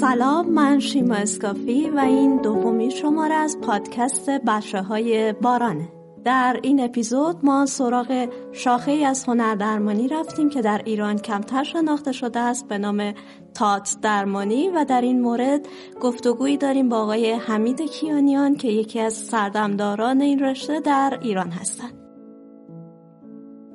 سلام 0.00 0.50
من 0.50 0.80
شیما 0.80 1.14
اسکافی 1.14 1.90
و 1.90 1.98
این 1.98 2.36
دومی 2.36 2.90
شماره 2.90 3.34
از 3.34 3.58
پادکست 3.60 4.30
بچه 4.30 4.82
های 4.82 5.32
بارانه 5.32 5.88
در 6.24 6.60
این 6.62 6.80
اپیزود 6.80 7.36
ما 7.42 7.66
سراغ 7.66 8.28
شاخه 8.52 8.92
از 8.92 9.24
هنر 9.24 9.54
درمانی 9.54 10.08
رفتیم 10.08 10.50
که 10.50 10.62
در 10.62 10.82
ایران 10.84 11.18
کمتر 11.18 11.64
شناخته 11.64 12.12
شده 12.12 12.40
است 12.40 12.68
به 12.68 12.78
نام 12.78 13.14
تات 13.54 13.96
درمانی 14.02 14.68
و 14.68 14.84
در 14.84 15.00
این 15.00 15.20
مورد 15.20 15.68
گفتگویی 16.00 16.56
داریم 16.56 16.88
با 16.88 16.98
آقای 16.98 17.32
حمید 17.32 17.80
کیانیان 17.80 18.56
که 18.56 18.68
یکی 18.68 19.00
از 19.00 19.14
سردمداران 19.14 20.20
این 20.20 20.38
رشته 20.38 20.80
در 20.80 21.18
ایران 21.22 21.50
هستند. 21.50 22.03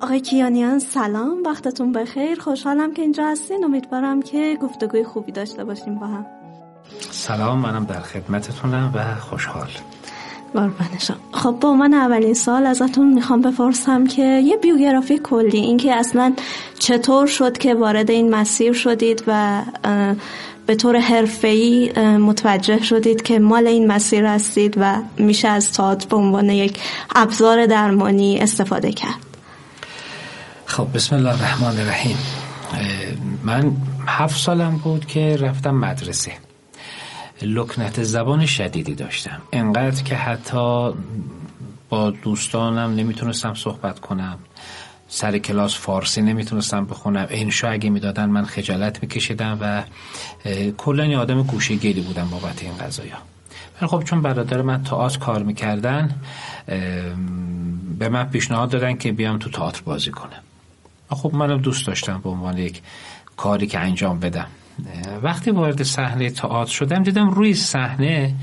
آقای 0.02 0.20
کیانیان 0.20 0.80
سلام. 0.80 1.44
وقتتون 1.46 1.92
بخیر. 1.92 2.40
خوشحالم 2.40 2.94
که 2.94 3.02
اینجا 3.02 3.28
هستین. 3.28 3.64
امیدوارم 3.64 4.22
که 4.22 4.58
گفتگوی 4.62 5.04
خوبی 5.04 5.32
داشته 5.32 5.64
باشیم 5.64 5.96
با 5.96 6.08
هم. 6.08 6.26
سلام. 7.12 7.60
منم 7.60 7.86
در 7.86 8.00
خدمتتونم 8.00 8.92
و 8.96 9.16
خوشحال. 9.16 9.68
قربانشم 10.54 11.16
خب 11.32 11.52
با 11.52 11.74
من 11.74 11.94
اولین 11.94 12.34
سال 12.34 12.66
ازتون 12.66 13.14
می‌خوام 13.14 13.42
بپرسم 13.42 14.08
که 14.08 14.24
یه 14.24 14.58
بیوگرافی 14.58 15.20
کلی 15.20 15.58
اینکه 15.58 15.96
اصلا 15.96 16.34
چطور 16.80 17.28
شد 17.28 17.58
که 17.58 17.74
وارد 17.74 18.12
این 18.12 18.36
مسیر 18.36 18.74
شدید 18.74 19.24
و 19.28 19.62
به 20.66 20.76
طور 20.76 21.00
حرفه‌ای 21.00 21.92
متوجه 22.18 22.84
شدید 22.84 23.22
که 23.22 23.40
مال 23.40 23.68
این 23.68 23.88
مسیر 23.88 24.26
هستید 24.26 24.74
و 24.78 24.96
میشه 25.18 25.48
از 25.48 25.72
تئاتر 25.72 26.08
به 26.08 26.16
عنوان 26.16 26.50
یک 26.50 26.80
ابزار 27.16 27.66
درمانی 27.66 28.40
استفاده 28.40 28.92
کرد. 28.92 29.29
خب 30.70 30.88
بسم 30.94 31.16
الله 31.16 31.30
الرحمن 31.30 31.80
الرحیم. 31.80 32.18
من 33.44 33.72
هفت 34.08 34.40
سالم 34.40 34.78
بود 34.78 35.06
که 35.06 35.38
رفتم 35.38 35.76
مدرسه. 35.76 36.32
لکنت 37.42 38.04
زبان 38.04 38.46
شدیدی 38.46 38.96
داشتم. 38.96 39.42
انقدر 39.52 40.04
که 40.04 40.16
حتی 40.16 40.94
با 41.90 42.12
دوستانم 42.12 42.96
نمی‌تونستم 42.96 43.54
صحبت 43.54 44.00
کنم. 44.00 44.38
سر 45.08 45.38
کلاس 45.38 45.76
فارسی 45.78 46.22
نمی‌تونستم 46.22 46.86
بخونم. 46.86 47.28
انشا 47.30 47.70
اگه 47.70 47.90
می‌دادن 47.90 48.26
من 48.26 48.46
خجالت 48.46 49.04
میکشیدم 49.04 49.58
و 49.62 49.84
کلا 50.78 51.06
یه 51.06 51.18
آدم 51.18 51.44
گوشه 51.44 51.76
گیری 51.76 52.02
بودم 52.02 52.28
بابت 52.32 52.64
این 52.64 52.78
قضايا 52.78 53.18
من 53.82 53.88
خب 53.88 54.04
چون 54.04 54.22
برادر 54.22 54.62
من 54.62 54.84
تئاتر 54.84 55.20
کار 55.20 55.44
می‌کردن 55.44 56.16
به 58.00 58.10
من 58.10 58.24
پیشنهاد 58.24 58.70
دادن 58.70 58.98
که 58.98 59.12
بیام 59.12 59.38
تو 59.38 59.50
تئاتر 59.50 59.82
بازی 59.82 60.12
کنم. 60.12 60.44
خب 61.10 61.34
منم 61.34 61.58
دوست 61.58 61.88
داشتم 61.88 62.22
به 62.24 62.30
عنوان 62.30 62.58
یک 62.58 62.82
کاری 63.38 63.68
که 63.68 63.80
انجام 63.80 64.20
بدم. 64.20 64.48
وقتی 65.24 65.52
وارد 65.52 65.84
صحنه 65.84 66.30
تئاتر 66.30 66.72
شدم 66.72 67.04
دیدم 67.04 67.30
روی 67.30 67.54
صحنه 67.54 68.34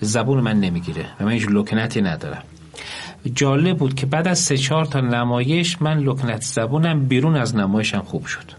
زبون 0.00 0.40
من 0.40 0.60
نمی‌گیره 0.60 1.06
و 1.20 1.24
من 1.24 1.32
هیچ 1.32 1.46
لکنتی 1.48 2.02
ندارم. 2.02 2.42
جالب 3.34 3.78
بود 3.78 3.94
که 3.94 4.06
بعد 4.06 4.28
از 4.28 4.38
سه 4.38 4.56
چهار 4.56 4.84
تا 4.84 5.00
نمایش 5.00 5.82
من 5.82 5.98
لکنت 5.98 6.42
زبونم 6.42 7.06
بیرون 7.08 7.36
از 7.36 7.56
نمایشم 7.56 8.00
خوب 8.00 8.26
شد. 8.26 8.50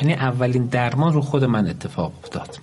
یعنی 0.00 0.14
اولین 0.14 0.66
درمان 0.66 1.12
رو 1.12 1.20
خود 1.20 1.44
من 1.44 1.66
اتفاق 1.66 2.12
افتاد. 2.22 2.58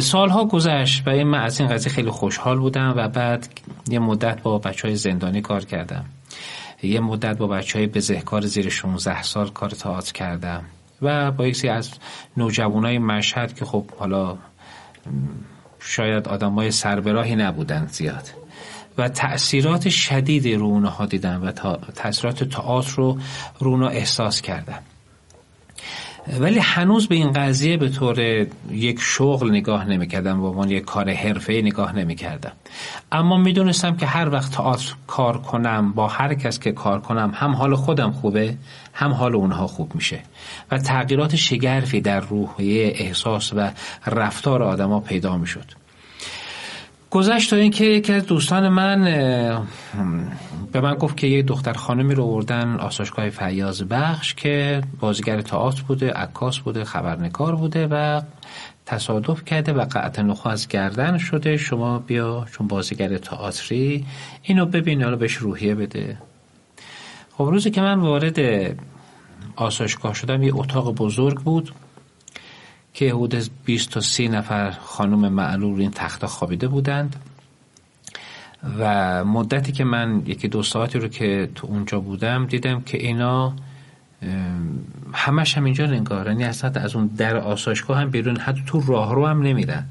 سالها 0.00 0.44
گذشت 0.44 1.02
و 1.06 1.10
من 1.10 1.40
از 1.40 1.60
این 1.60 1.68
قضیه 1.68 1.92
خیلی 1.92 2.10
خوشحال 2.10 2.58
بودم 2.58 2.94
و 2.96 3.08
بعد 3.08 3.48
یه 3.88 3.98
مدت 3.98 4.42
با 4.42 4.58
بچه 4.58 4.88
های 4.88 4.96
زندانی 4.96 5.40
کار 5.40 5.64
کردم. 5.64 6.04
یه 6.82 7.00
مدت 7.00 7.38
با 7.38 7.46
بچه 7.46 7.78
های 7.78 7.86
بزهکار 7.86 8.46
زیر 8.46 8.68
16 8.68 9.22
سال 9.22 9.48
کار 9.50 9.70
تئاتر 9.70 10.12
کردم. 10.12 10.64
و 11.02 11.30
با 11.30 11.46
یکی 11.46 11.68
از 11.68 11.90
نوجوانای 12.36 12.98
مشهد 12.98 13.54
که 13.54 13.64
خب 13.64 13.90
حالا 13.90 14.38
شاید 15.80 16.28
آدمای 16.28 16.70
سربراهی 16.70 17.36
نبودن 17.36 17.86
زیاد. 17.86 18.28
و 18.98 19.08
تأثیرات 19.08 19.88
شدید 19.88 20.48
رو 20.48 20.66
اونها 20.66 21.06
دیدم 21.06 21.42
و 21.42 21.52
تأثیرات 21.94 22.44
تئاتر 22.44 22.92
رو 22.96 23.18
رو 23.58 23.84
احساس 23.84 24.40
کردم. 24.40 24.82
ولی 26.40 26.58
هنوز 26.58 27.08
به 27.08 27.14
این 27.14 27.32
قضیه 27.32 27.76
به 27.76 27.88
طور 27.88 28.46
یک 28.70 29.00
شغل 29.00 29.50
نگاه 29.50 29.88
نمی‌کردم 29.88 30.40
به 30.40 30.46
عنوان 30.46 30.70
یک 30.70 30.84
کار 30.84 31.10
حرفه 31.10 31.52
نگاه 31.52 31.96
نمی‌کردم. 31.96 32.52
اما 33.12 33.36
می‌دونستم 33.36 33.96
که 33.96 34.06
هر 34.06 34.28
وقت 34.28 34.52
تئاتر 34.52 34.94
کار 35.06 35.38
کنم 35.38 35.92
با 35.92 36.08
هر 36.08 36.34
کس 36.34 36.58
که 36.58 36.72
کار 36.72 37.00
کنم 37.00 37.32
هم 37.34 37.54
حال 37.54 37.74
خودم 37.74 38.10
خوبه 38.12 38.54
هم 38.92 39.12
حال 39.12 39.34
اونها 39.34 39.66
خوب 39.66 39.94
میشه. 39.94 40.18
و 40.70 40.78
تغییرات 40.78 41.36
شگرفی 41.36 42.00
در 42.00 42.20
روحیه 42.20 42.92
احساس 42.96 43.52
و 43.52 43.70
رفتار 44.06 44.62
آدما 44.62 45.00
پیدا 45.00 45.36
می‌شد. 45.36 45.81
گذشت 47.12 47.50
تا 47.50 47.56
اینکه 47.56 47.84
یکی 47.84 48.12
از 48.12 48.26
دوستان 48.26 48.68
من 48.68 49.04
به 50.72 50.80
من 50.80 50.94
گفت 50.94 51.16
که 51.16 51.26
یه 51.26 51.42
دختر 51.42 51.72
خانمی 51.72 52.14
رو 52.14 52.26
بردن 52.26 52.76
آساشگاه 52.76 53.30
فیاض 53.30 53.82
بخش 53.82 54.34
که 54.34 54.82
بازیگر 55.00 55.40
تئاتر 55.40 55.82
بوده 55.82 56.10
عکاس 56.10 56.58
بوده 56.58 56.84
خبرنگار 56.84 57.56
بوده 57.56 57.86
و 57.90 58.20
تصادف 58.86 59.44
کرده 59.44 59.72
و 59.72 59.86
قطع 59.92 60.22
نخو 60.22 60.48
از 60.48 60.68
گردن 60.68 61.18
شده. 61.18 61.56
شما 61.56 61.98
بیا 61.98 62.46
چون 62.52 62.66
بازیگر 62.66 63.18
تئاتری 63.18 64.06
اینو 64.42 64.66
ببین 64.66 65.02
حالا 65.02 65.16
بهش 65.16 65.34
روحیه 65.34 65.74
بده. 65.74 66.18
خب 67.32 67.44
روزی 67.44 67.70
که 67.70 67.80
من 67.80 67.98
وارد 67.98 68.38
آساشگاه 69.56 70.14
شدم 70.14 70.42
یه 70.42 70.56
اتاق 70.56 70.94
بزرگ 70.94 71.38
بود. 71.38 71.72
که 72.94 73.14
حدود 73.14 73.50
20 73.64 73.90
تا 73.90 74.00
30 74.00 74.28
نفر 74.28 74.70
خانم 74.70 75.32
معلول 75.32 75.80
این 75.80 75.90
تخت 75.90 76.26
خوابیده 76.26 76.68
بودند 76.68 77.16
و 78.78 79.24
مدتی 79.24 79.72
که 79.72 79.84
من 79.84 80.22
یکی 80.26 80.48
دو 80.48 80.62
ساعتی 80.62 80.98
رو 80.98 81.08
که 81.08 81.50
تو 81.54 81.66
اونجا 81.66 82.00
بودم 82.00 82.46
دیدم 82.46 82.80
که 82.80 82.98
اینا 82.98 83.54
همش 85.12 85.56
هم 85.56 85.64
اینجا 85.64 85.86
نگاه 85.86 86.26
یعنی 86.26 86.44
اصلا 86.44 86.70
از 86.74 86.96
اون 86.96 87.06
در 87.06 87.36
آسایشگاه 87.36 87.98
هم 87.98 88.10
بیرون 88.10 88.36
حتی 88.36 88.62
تو 88.66 88.80
راه 88.80 89.14
رو 89.14 89.26
هم 89.26 89.42
نمیرن. 89.42 89.86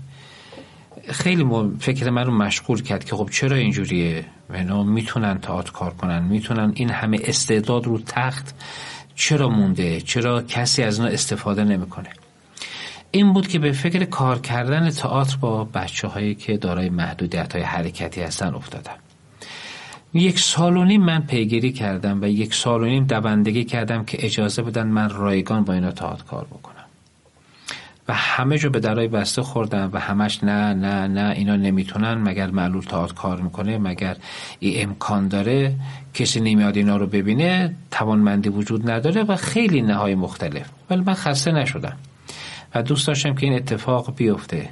خیلی 1.10 1.46
فکر 1.80 2.10
من 2.10 2.26
رو 2.26 2.32
مشغول 2.32 2.82
کرد 2.82 3.04
که 3.04 3.16
خب 3.16 3.30
چرا 3.32 3.56
اینجوریه؟ 3.56 4.26
اینا 4.54 4.84
می‌تونن 4.84 5.40
تئاتر 5.40 5.72
کار 5.72 5.94
کنن 5.94 6.24
می‌تونن 6.24 6.72
این 6.76 6.90
همه 6.90 7.20
استعداد 7.24 7.86
رو 7.86 8.00
تخت 8.06 8.56
چرا 9.16 9.50
مونده؟ 9.50 10.02
چرا 10.02 10.42
کسی 10.42 10.84
از 10.84 11.00
اینا 11.00 11.12
استفاده 11.12 11.64
نمی‌کنه؟ 11.64 12.10
این 13.12 13.34
بود 13.34 13.48
که 13.48 13.60
به 13.60 13.72
فکر 13.72 14.06
کار 14.06 14.40
کردن 14.40 14.90
تئاتر 14.90 15.38
با 15.38 15.64
بچه 15.64 16.08
هایی 16.08 16.36
که 16.36 16.58
دارای 16.58 16.90
محدودیت 16.90 17.54
های 17.56 17.64
حرکتی 17.64 18.22
هستن 18.22 18.54
افتادم 18.54 18.96
یک 20.14 20.40
سال 20.40 20.78
و 20.78 20.86
نیم 20.86 21.02
من 21.02 21.22
پیگیری 21.22 21.72
کردم 21.72 22.22
و 22.22 22.26
یک 22.26 22.54
سال 22.54 22.82
و 22.82 22.86
نیم 22.86 23.04
دوندگی 23.04 23.64
کردم 23.64 24.06
که 24.06 24.26
اجازه 24.26 24.62
بدن 24.62 24.88
من 24.88 25.10
رایگان 25.10 25.64
با 25.64 25.74
اینا 25.74 25.92
تئاتر 25.92 26.24
کار 26.24 26.46
بکنم. 26.46 26.76
و 28.08 28.14
همه 28.14 28.58
جو 28.58 28.70
به 28.70 28.80
درای 28.80 29.08
بسته 29.08 29.42
خوردم 29.42 29.90
و 29.94 30.00
همش 30.00 30.44
نه 30.44 30.74
نه 30.74 31.08
نه 31.08 31.34
اینا 31.36 31.56
نمی‌تونن 31.56 32.14
مگر 32.14 32.52
معلول 32.52 32.82
تئاتر 32.82 33.14
کار 33.14 33.42
می‌کنه 33.42 33.78
مگر 33.78 34.18
ای 34.60 34.82
امکان 34.82 35.28
داره 35.28 35.76
کسی 36.14 36.40
نمیاد 36.40 36.78
اینا 36.78 36.98
رو 36.98 37.08
ببینه 37.08 37.76
توانمندی 37.92 38.50
وجود 38.50 38.92
نداره 38.92 39.24
و 39.24 39.36
خیلی 39.36 39.82
نهای 39.82 40.16
مختلف. 40.16 40.70
ولی 40.90 41.02
من 41.02 41.14
خسته 41.14 41.52
نشدم. 41.52 41.98
و 42.76 42.84
دوست 42.84 43.08
داشتم 43.08 43.36
که 43.36 43.46
این 43.46 43.56
اتفاق 43.56 44.16
بیفته. 44.16 44.70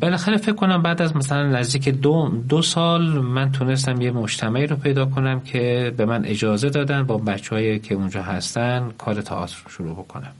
بالاخره 0.00 0.36
فکر 0.36 0.52
کنم 0.52 0.82
بعد 0.82 1.02
از 1.02 1.16
مثلا 1.16 1.46
نزدیک 1.46 1.88
دو, 1.88 2.28
دو 2.48 2.62
سال 2.62 3.02
من 3.02 3.52
تونستم 3.52 4.00
یه 4.00 4.10
مجتمعی 4.10 4.66
رو 4.66 4.76
پیدا 4.76 5.06
کنم 5.06 5.40
که 5.40 5.94
به 5.96 6.04
من 6.04 6.24
اجازه 6.24 6.70
دادن 6.70 7.02
با 7.02 7.18
بچه 7.18 7.78
که 7.78 7.94
اونجا 7.94 8.22
هستن 8.22 8.90
کار 8.98 9.22
تئاتر 9.22 9.56
شروع 9.68 9.92
بکنم. 9.92 10.32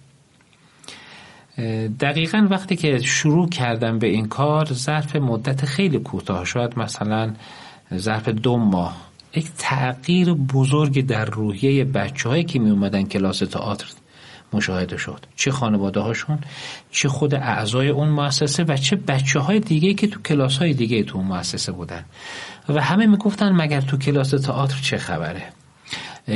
دقیقا 2.01 2.47
وقتی 2.51 2.77
که 2.77 2.99
شروع 2.99 3.49
کردم 3.49 3.99
به 3.99 4.07
این 4.07 4.29
کار 4.29 4.65
ظرف 4.73 5.17
مدت 5.17 5.65
خیلی 5.65 5.99
کوتاه 5.99 6.45
شد 6.45 6.73
مثلا 6.77 7.33
ظرف 7.97 8.29
دو 8.29 8.57
ماه. 8.57 8.97
یک 9.35 9.47
تغییر 9.59 10.35
بزرگ 10.35 11.07
در 11.07 11.25
روحیه 11.25 11.85
بچه 11.85 12.29
هایی 12.29 12.45
که 12.45 12.59
می 12.59 12.71
اومدن 12.71 13.03
کلاس 13.03 13.39
تئاتر 13.39 13.87
مشاهده 14.53 14.97
شد. 14.97 15.27
چه 15.37 15.51
خانواده 15.51 16.01
هاشون 16.01 16.39
چه 16.91 17.09
خود 17.09 17.35
اعضای 17.35 17.89
اون 17.89 18.09
مؤسسه 18.09 18.65
و 18.65 18.77
چه 18.77 18.97
بچه 18.97 19.41
های 19.41 19.61
دیگه 19.61 19.95
که 19.95 20.07
تو 20.07 20.23
کلاس 20.23 20.59
های 20.59 20.75
دیگه 20.75 21.03
تو 21.03 21.19
اون 21.19 21.27
مؤسسه 21.27 21.73
بودن. 21.73 22.05
و 22.69 22.81
همه 22.81 23.07
می‌گفتن 23.07 23.53
مگر 23.53 23.81
تو 23.81 23.97
کلاس 23.97 24.31
تئاتر 24.31 24.79
چه 24.83 24.99
خبره؟ 24.99 25.43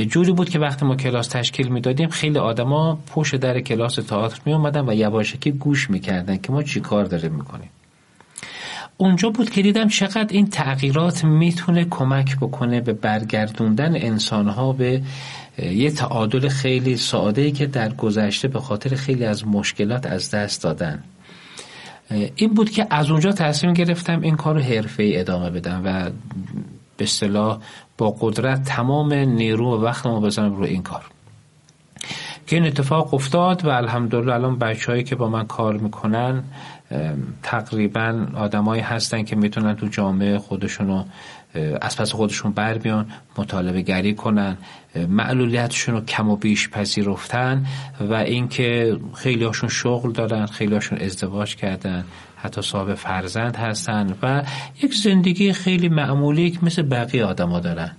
جوری 0.09 0.33
بود 0.33 0.49
که 0.49 0.59
وقتی 0.59 0.87
ما 0.87 0.97
کلاس 0.97 1.29
تشکیل 1.29 1.69
می‌دادیم 1.69 2.09
خیلی 2.09 2.39
آدما 2.39 2.99
پشت 3.07 3.37
در 3.37 3.61
کلاس 3.61 3.95
تئاتر 3.95 4.41
می 4.47 4.53
اومدن 4.53 4.89
و 4.89 4.95
یواشکی 4.95 5.51
گوش 5.53 5.91
می‌کردن 5.91 6.37
که 6.37 6.53
ما 6.53 6.63
چی 6.63 6.81
کار 6.81 7.05
داریم 7.05 7.33
می‌کنیم. 7.33 7.71
اونجا 8.99 9.31
بود 9.31 9.51
که 9.51 9.63
دیدم 9.63 9.89
چقدر 9.89 10.27
این 10.31 10.47
تغییرات 10.47 11.25
می‌تونه 11.25 11.85
کمک 11.85 12.37
بکنه 12.37 12.81
به 12.81 12.93
برگردوندن 12.93 13.95
انسانها 13.95 14.73
به 14.73 15.03
یه 15.59 15.91
تعادل 15.91 16.49
خیلی 16.49 16.97
ساده 16.97 17.51
که 17.51 17.67
در 17.67 17.93
گذشته 17.93 18.49
به 18.49 18.61
خاطر 18.61 18.95
خیلی 18.95 19.25
از 19.25 19.47
مشکلات 19.47 20.07
از 20.07 20.31
دست 20.31 20.63
دادن. 20.63 21.05
این 22.37 22.55
بود 22.55 22.71
که 22.71 22.87
از 22.91 23.11
اونجا 23.11 23.33
تصمیم 23.33 23.73
گرفتم 23.73 24.21
این 24.21 24.37
کار 24.37 24.55
رو 24.55 24.89
ای 24.99 25.21
ادامه 25.21 25.51
بدم 25.51 25.83
و 25.85 26.11
به 26.97 27.05
اصطلاح 27.05 27.59
با 27.99 28.17
قدرت 28.21 28.65
تمام 28.65 29.13
نیرو 29.13 29.79
و 29.79 29.85
وقت 29.85 30.07
ما 30.07 30.21
بزنم 30.21 30.57
رو 30.57 30.65
این 30.65 30.83
کار. 30.83 31.05
که 32.47 32.57
این 32.57 32.67
اتفاق 32.67 33.15
افتاد 33.15 33.65
و 33.65 33.69
الحمدلله 33.69 34.35
الان 34.35 34.59
بچههایی 34.59 35.05
که 35.05 35.17
با 35.17 35.29
من 35.29 35.47
کار 35.47 35.77
می‌کنن 35.77 36.45
تقریبا 37.43 38.27
آدمایی 38.35 38.83
هستن 38.83 39.23
که 39.23 39.37
می‌تونن 39.37 39.77
تو 39.77 39.87
جامعه 39.87 40.39
خودشونو 40.39 41.05
از 41.81 41.97
پس 41.97 42.13
خودشون 42.13 42.53
بر 42.53 42.79
بیان 42.79 43.07
مطالبه 43.39 43.83
گری 43.83 44.15
کنن 44.15 44.57
معلولیتشون 45.09 45.95
رو 45.95 46.01
کم 46.01 46.29
و 46.29 46.37
بیش 46.37 46.69
پذیرفتن 46.69 47.67
و 48.01 48.15
اینکه 48.15 48.99
خیلی 49.15 49.45
هاشون 49.45 49.69
شغل 49.69 50.13
دارن 50.13 50.47
خیلی 50.47 50.75
هاشون 50.75 50.99
ازدواج 50.99 51.57
کردن 51.57 52.05
حتی 52.37 52.63
صاحب 52.63 52.95
فرزند 52.95 53.57
هستن 53.57 54.15
و 54.23 54.43
یک 54.83 54.95
زندگی 54.95 55.53
خیلی 55.53 55.89
معمولی 55.89 56.59
مثل 56.63 56.83
بقیه 56.83 57.25
آدما 57.25 57.61
دارن 57.61 57.93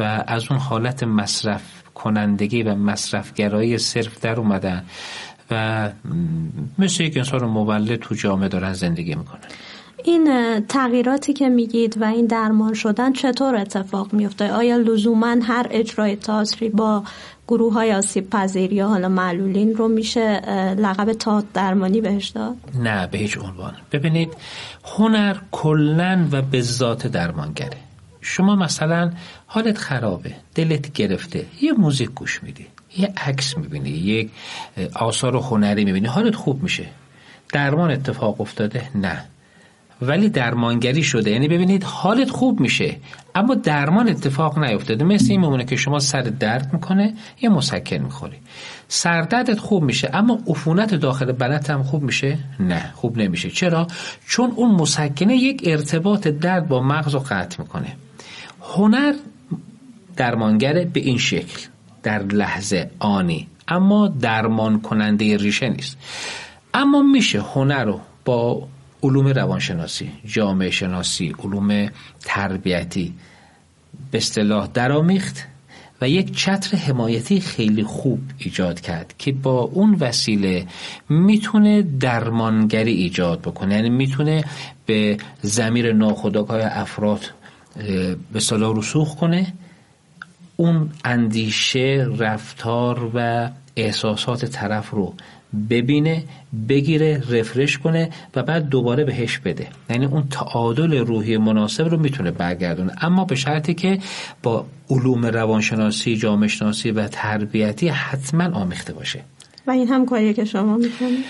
و 0.00 0.24
از 0.26 0.44
اون 0.50 0.60
حالت 0.60 1.02
مصرف 1.02 1.77
کنندگی 2.02 2.62
و 2.62 2.74
مصرفگرایی 2.74 3.78
صرف 3.78 4.20
در 4.20 4.40
اومدن 4.40 4.84
و 5.50 5.88
مثل 6.78 7.04
یک 7.04 7.16
انسان 7.16 7.44
مولد 7.44 7.96
تو 7.96 8.14
جامعه 8.14 8.48
دارن 8.48 8.72
زندگی 8.72 9.14
می‌کنن 9.14 9.40
این 10.04 10.60
تغییراتی 10.68 11.32
که 11.32 11.48
میگید 11.48 12.02
و 12.02 12.04
این 12.04 12.26
درمان 12.26 12.74
شدن 12.74 13.12
چطور 13.12 13.56
اتفاق 13.56 14.12
میفته؟ 14.12 14.52
آیا 14.52 14.76
لزوما 14.76 15.36
هر 15.42 15.66
اجرای 15.70 16.16
تاثری 16.16 16.68
با 16.68 17.02
گروه 17.48 17.72
های 17.72 17.92
آسیب 17.92 18.30
پذیر 18.30 18.72
یا 18.72 18.88
حالا 18.88 19.08
معلولین 19.08 19.74
رو 19.74 19.88
میشه 19.88 20.40
لقب 20.78 21.12
تا 21.12 21.44
درمانی 21.54 22.00
بهش 22.00 22.28
داد؟ 22.28 22.56
نه 22.82 23.06
به 23.06 23.18
هیچ 23.18 23.38
عنوان 23.38 23.72
ببینید 23.92 24.36
هنر 24.84 25.36
کلن 25.52 26.28
و 26.32 26.42
به 26.42 26.60
ذات 26.60 27.06
درمانگره 27.06 27.87
شما 28.28 28.56
مثلا 28.56 29.12
حالت 29.46 29.78
خرابه 29.78 30.34
دلت 30.54 30.92
گرفته 30.92 31.44
یه 31.60 31.72
موزیک 31.72 32.10
گوش 32.10 32.42
میدی 32.42 32.66
یه 32.96 33.12
عکس 33.16 33.58
می‌بینی 33.58 33.90
یک 33.90 34.30
آثار 34.94 35.36
هنری 35.36 35.84
می‌بینی 35.84 36.06
حالت 36.06 36.34
خوب 36.34 36.62
میشه. 36.62 36.86
درمان 37.52 37.90
اتفاق 37.90 38.40
افتاده؟ 38.40 38.82
نه. 38.94 39.24
ولی 40.02 40.28
درمانگری 40.28 41.02
شده 41.02 41.30
یعنی 41.30 41.48
ببینید 41.48 41.84
حالت 41.84 42.30
خوب 42.30 42.60
میشه 42.60 42.96
اما 43.34 43.54
درمان 43.54 44.08
اتفاق 44.08 44.58
نیفتاده. 44.58 45.04
مثل 45.04 45.30
این 45.30 45.40
میمونه 45.40 45.64
که 45.64 45.76
شما 45.76 45.98
سر 45.98 46.22
درد 46.22 46.72
می‌کنه 46.72 47.14
یه 47.40 47.48
مسکن 47.48 47.96
می‌خوری. 47.96 48.36
سردردت 48.88 49.58
خوب 49.58 49.82
میشه 49.82 50.10
اما 50.12 50.38
عفونت 50.46 50.94
داخل 50.94 51.32
بدنت 51.32 51.70
هم 51.70 51.82
خوب 51.82 52.02
میشه؟ 52.02 52.38
نه 52.60 52.92
خوب 52.94 53.18
نمیشه. 53.18 53.50
چرا؟ 53.50 53.86
چون 54.26 54.52
اون 54.56 54.74
مسکنه 54.74 55.36
یک 55.36 55.62
ارتباط 55.64 56.28
درد 56.28 56.68
با 56.68 56.82
مغز 56.82 57.14
رو 57.14 57.20
قطع 57.20 57.62
می‌کنه. 57.62 57.96
هنر 58.62 59.14
درمانگره 60.16 60.84
به 60.84 61.00
این 61.00 61.18
شکل 61.18 61.66
در 62.02 62.22
لحظه 62.22 62.90
آنی 62.98 63.48
اما 63.68 64.08
درمان 64.08 64.80
کننده 64.80 65.36
ریشه 65.36 65.68
نیست. 65.68 65.96
اما 66.74 67.02
میشه 67.02 67.40
هنر 67.40 67.84
رو 67.84 68.00
با 68.24 68.68
علوم 69.02 69.26
روانشناسی 69.26 70.10
جامعه 70.26 70.70
شناسی 70.70 71.34
علوم 71.44 71.88
تربیتی 72.20 73.14
به 74.10 74.18
اصطلاح 74.18 74.66
درآمیخت 74.74 75.44
و 76.00 76.08
یک 76.08 76.36
چتر 76.36 76.76
حمایتی 76.76 77.40
خیلی 77.40 77.82
خوب 77.84 78.20
ایجاد 78.38 78.80
کرد 78.80 79.14
که 79.18 79.32
با 79.32 79.60
اون 79.60 79.94
وسیله 79.94 80.66
می‌تونه 81.08 81.82
درمانگری 81.82 82.92
ایجاد 82.92 83.40
بکنه. 83.40 83.74
یعنی 83.74 83.90
می‌تونه 83.90 84.44
به 84.86 85.16
زمیر 85.42 85.92
ناخودآگاه 85.92 86.60
افراد 86.62 87.20
به 88.32 88.40
صلاح 88.40 88.78
رسوخ 88.78 89.16
کنه 89.16 89.52
اون 90.56 90.90
اندیشه 91.04 92.06
رفتار 92.18 93.10
و 93.14 93.50
احساسات 93.76 94.44
طرف 94.44 94.90
رو 94.90 95.14
ببینه 95.70 96.24
بگیره 96.68 97.22
رفرش 97.30 97.78
کنه 97.78 98.10
و 98.34 98.42
بعد 98.42 98.68
دوباره 98.68 99.04
بهش 99.04 99.38
بده. 99.38 99.66
یعنی 99.90 100.04
اون 100.04 100.28
تعادل 100.30 100.98
روحی 100.98 101.36
مناسب 101.36 101.88
رو 101.88 101.98
می‌تونه 101.98 102.30
برگردونه. 102.30 102.92
اما 103.00 103.24
به 103.24 103.34
شرطی 103.34 103.74
که 103.74 103.98
با 104.42 104.66
علوم 104.90 105.26
روانشناسی 105.26 106.16
جامعه 106.16 106.48
شناسی 106.48 106.90
و 106.90 107.08
تربیتی 107.08 107.88
حتما 107.88 108.44
آمیخته 108.44 108.92
باشه. 108.92 109.20
و 109.66 109.70
این 109.70 109.88
هم 109.88 110.06
کاریه 110.06 110.34
که 110.34 110.44
شما 110.44 110.76
می‌کنید؟ 110.76 111.24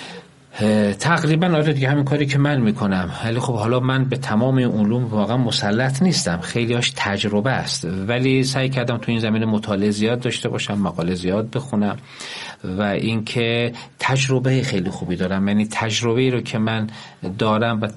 تقریبا 1.01 1.47
آره 1.47 1.73
دیگه 1.73 1.89
همین 1.89 2.05
کاری 2.05 2.27
که 2.27 2.39
من 2.39 2.61
می‌کنم. 2.61 3.11
ولی 3.25 3.39
خب 3.39 3.55
حالا 3.55 3.81
من 3.81 4.05
به 4.05 4.17
تمام 4.17 4.59
علوم 4.59 5.05
واقعا 5.05 5.37
مسلط 5.37 6.03
نیستم. 6.03 6.41
خیلیاش 6.41 6.93
تجربه 6.97 7.51
است. 7.51 7.85
ولی 8.09 8.45
سعی 8.45 8.69
کردم 8.69 8.97
تو 8.97 9.11
این 9.11 9.21
زمینه 9.21 9.47
مطالعه 9.47 9.91
زیاد 9.91 10.21
داشته 10.21 10.49
باشم 10.49 10.79
مقاله 10.79 11.15
زیاد 11.15 11.51
بخونم 11.51 11.97
و 12.65 12.83
اینکه 12.83 13.73
تجربه 13.99 14.63
خیلی 14.63 14.91
خوبی 14.91 15.17
دارم. 15.17 15.49
یعنی 15.49 15.69
تجربه 15.71 16.31
رو 16.31 16.41
که 16.41 16.59
من 16.59 16.87
دارم 17.39 17.81
و 17.81 17.89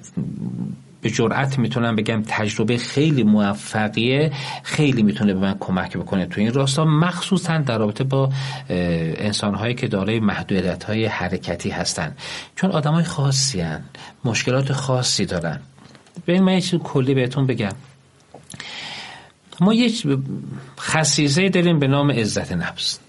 به 1.02 1.10
جرأت 1.10 1.60
می‌تونم 1.60 1.96
بگم 1.96 2.24
تجربه 2.28 2.78
خیلی 2.78 3.24
موفقیه 3.24 4.32
خیلی 4.64 5.04
می‌تونه 5.04 5.34
به 5.34 5.40
من 5.40 5.56
کمک 5.60 5.98
بکنه 5.98 6.26
تو 6.26 6.42
این 6.42 6.54
راستا 6.54 6.86
مخصوصا 6.86 7.58
در 7.58 7.78
رابطه 7.78 8.04
با 8.04 8.30
انسانهایی 8.70 9.76
که 9.76 9.88
دارای 9.88 10.20
محدودیت 10.20 10.84
های 10.84 11.06
حرکتی 11.06 11.70
هستن. 11.70 12.16
چون 12.56 12.72
آدم 12.72 12.94
های 12.94 13.04
خاصی 13.04 13.62
هن. 13.62 13.84
مشکلات 14.26 14.74
خاصی 14.74 15.26
دارن. 15.26 15.60
به 16.26 16.40
من 16.40 16.54
یه 16.54 16.62
کلی 16.62 17.14
بهتون 17.14 17.48
بگم. 17.48 17.74
ما 19.60 19.74
یک 19.74 20.08
خصیزه 20.80 21.50
داریم 21.50 21.80
به 21.80 21.88
نام 21.88 22.12
عزت 22.12 22.52
نفس. 22.52 23.00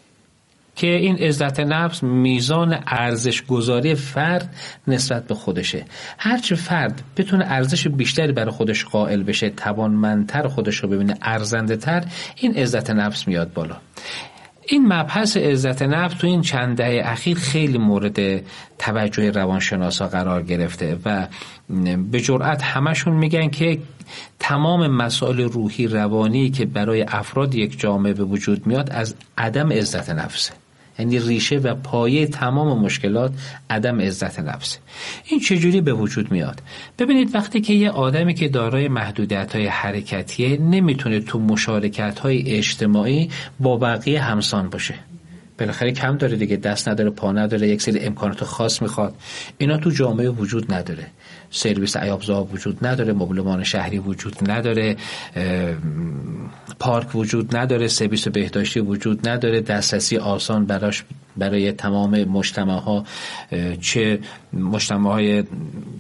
که 0.82 0.88
این 0.88 1.16
عزت 1.16 1.60
نفس 1.60 2.02
میزان 2.02 2.78
ارزش 2.86 3.42
گذاری 3.42 3.94
فرد 3.94 4.54
نسبت 4.86 5.26
به 5.26 5.34
خودشه. 5.34 5.84
هرچه 6.18 6.54
فرد 6.54 7.02
بتونه 7.16 7.44
ارزش 7.48 7.88
بیشتری 7.88 8.32
برای 8.32 8.50
خودش 8.50 8.84
قائل 8.84 9.22
بشه 9.22 9.50
توانمندتر 9.50 10.48
خودش 10.48 10.76
رو 10.76 10.88
ببینه 10.88 11.14
ارزنده 11.22 11.76
تر 11.76 12.04
این 12.36 12.54
عزت 12.54 12.90
نفس 12.90 13.28
میاد 13.28 13.52
بالا. 13.52 13.76
این 14.68 14.86
مبحث 14.92 15.36
عزت 15.36 15.82
نفس 15.82 16.14
تو 16.14 16.26
این 16.26 16.40
چند 16.40 16.76
دهه 16.76 17.02
اخیر 17.04 17.38
خیلی 17.38 17.78
مورد 17.78 18.42
توجه 18.78 19.30
روانشناسا 19.30 20.08
قرار 20.08 20.42
گرفته 20.42 20.98
و 21.04 21.26
به 22.10 22.20
جرأت 22.20 22.62
همشون 22.62 23.16
میگن 23.16 23.48
که 23.48 23.78
تمام 24.38 24.86
مسائل 24.86 25.40
روحی 25.40 25.86
روانی 25.86 26.50
که 26.50 26.66
برای 26.66 27.04
افراد 27.08 27.54
یک 27.54 27.80
جامعه 27.80 28.12
به 28.12 28.24
وجود 28.24 28.66
میاد 28.66 28.90
از 28.90 29.14
عدم 29.38 29.72
عزت 29.72 30.10
نفسه. 30.10 30.61
یعنی 30.98 31.18
ریشه 31.18 31.58
و 31.58 31.74
پایه 31.74 32.26
تمام 32.26 32.78
مشکلات 32.78 33.32
عدم 33.70 34.00
عزت 34.00 34.40
نفسه 34.40 34.78
این 35.24 35.40
چجوری 35.40 35.80
به 35.80 35.92
وجود 35.92 36.32
میاد؟ 36.32 36.62
ببینید 36.98 37.34
وقتی 37.34 37.60
که 37.60 37.72
یه 37.72 37.90
آدمی 37.90 38.34
که 38.34 38.48
دارای 38.48 38.88
محدودیت 38.88 39.56
های 39.56 39.66
حرکتیه 39.66 40.60
نمی‌تونه 40.60 41.20
تو 41.20 41.38
مشارکت 41.38 42.18
های 42.18 42.50
اجتماعی 42.56 43.30
با 43.60 43.76
بقیه 43.76 44.20
همسان 44.20 44.70
باشه. 44.70 44.94
بالاخره 45.58 45.92
کم 45.92 46.16
داره 46.16 46.36
دیگه 46.36 46.56
دست 46.56 46.88
نداره 46.88 47.10
پا 47.10 47.32
نداره 47.32 47.68
یک 47.68 47.82
سری 47.82 48.00
امکانات 48.00 48.44
خاص 48.44 48.82
می‌خواد. 48.82 49.14
اینا 49.58 49.76
تو 49.76 49.90
جامعه 49.90 50.28
وجود 50.28 50.72
نداره. 50.72 51.06
سرویس 51.52 51.96
عیابزا 51.96 52.44
وجود 52.44 52.86
نداره 52.86 53.12
مبلمان 53.12 53.64
شهری 53.64 53.98
وجود 53.98 54.50
نداره 54.50 54.96
پارک 56.78 57.14
وجود 57.14 57.56
نداره 57.56 57.88
سرویس 57.88 58.28
بهداشتی 58.28 58.80
وجود 58.80 59.28
نداره 59.28 59.60
دسترسی 59.60 60.16
آسان 60.16 60.66
براش 60.66 61.04
برای 61.36 61.72
تمام 61.72 62.24
مجتمع 62.24 62.78
ها 62.78 63.04
چه 63.80 64.18
مجتمع 64.52 65.10
های 65.10 65.42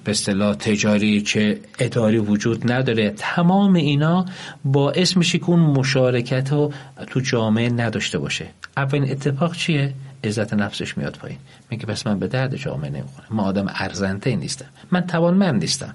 به 0.04 0.10
اصطلاح 0.10 0.54
تجاری 0.54 1.22
چه 1.22 1.60
اداری 1.78 2.18
وجود 2.18 2.72
نداره. 2.72 3.14
تمام 3.16 3.74
اینا 3.74 4.26
باعث 4.64 5.16
میشه 5.16 5.38
که 5.38 5.50
اون 5.50 5.60
مشارکت 5.60 6.52
رو 6.52 6.72
تو 7.06 7.20
جامعه 7.20 7.68
نداشته 7.68 8.18
باشه. 8.18 8.46
اولین 8.76 9.10
اتفاق 9.10 9.56
چیه؟ 9.56 9.94
عزت 10.24 10.54
نفسش 10.54 10.98
میاد 10.98 11.16
پایین. 11.16 11.38
میگه 11.70 11.86
پس 11.86 12.06
من 12.06 12.18
به 12.18 12.26
درد 12.26 12.56
جامعه 12.56 12.90
نمی‌خورم 12.90 13.26
من 13.30 13.44
آدم 13.44 13.66
ارزنده 13.74 14.36
نیستم. 14.36 14.66
من 14.90 15.06
توانمند 15.06 15.60
نیستم. 15.60 15.94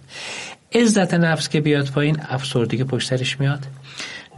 عزت 0.76 1.14
نفس 1.14 1.50
که 1.50 1.62
بیاد 1.62 1.90
پایین 1.90 2.18
افسردگی 2.30 2.84
پشترش 2.84 3.40
میاد 3.40 3.66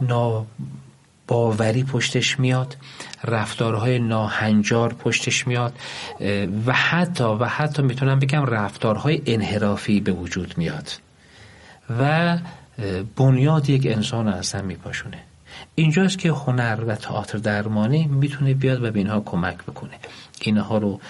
ناباوری 0.00 1.84
پشتش 1.84 2.40
میاد 2.40 2.76
رفتارهای 3.24 3.98
ناهنجار 3.98 4.92
پشتش 4.92 5.46
میاد 5.46 5.74
و 6.66 6.72
حتی 6.72 7.24
و 7.24 7.44
حتی 7.44 7.82
می‌تونم 7.82 8.18
بگم 8.18 8.44
رفتارهای 8.46 9.22
انحرافی 9.26 10.00
به 10.00 10.12
وجود 10.12 10.58
میاد. 10.58 10.90
و 12.00 12.38
بنیاد 13.16 13.70
یک 13.70 13.86
انسان 13.86 14.28
اصلا 14.28 14.62
میپاشونه. 14.62 15.18
اینجاست 15.74 16.18
که 16.18 16.30
هنر 16.30 16.84
و 16.86 16.94
تئاتر 16.94 17.38
درمانی 17.38 18.06
می‌تونه 18.06 18.54
بیاد 18.54 18.84
و 18.84 18.90
به 18.90 18.98
اینها 18.98 19.20
کمک 19.20 19.56
بکنه. 19.56 19.94
اینها 20.40 20.78
رو 20.78 21.00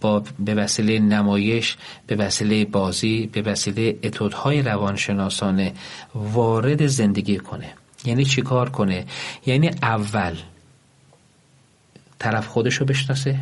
با 0.00 0.22
به 0.38 0.54
وسیله 0.54 0.98
نمایش 0.98 1.76
به 2.06 2.16
وسیله 2.16 2.64
بازی 2.64 3.26
به 3.26 3.42
وسیله 3.42 3.96
اتودهای 4.02 4.62
روانشناسانه 4.62 5.72
وارد 6.14 6.86
زندگی 6.86 7.36
کنه. 7.36 7.72
یعنی 8.04 8.24
چیکار 8.24 8.70
کنه؟ 8.70 9.04
یعنی 9.46 9.68
اول 9.82 10.36
طرف 12.18 12.46
خودش 12.46 12.74
رو 12.74 12.86
بشناسه 12.86 13.40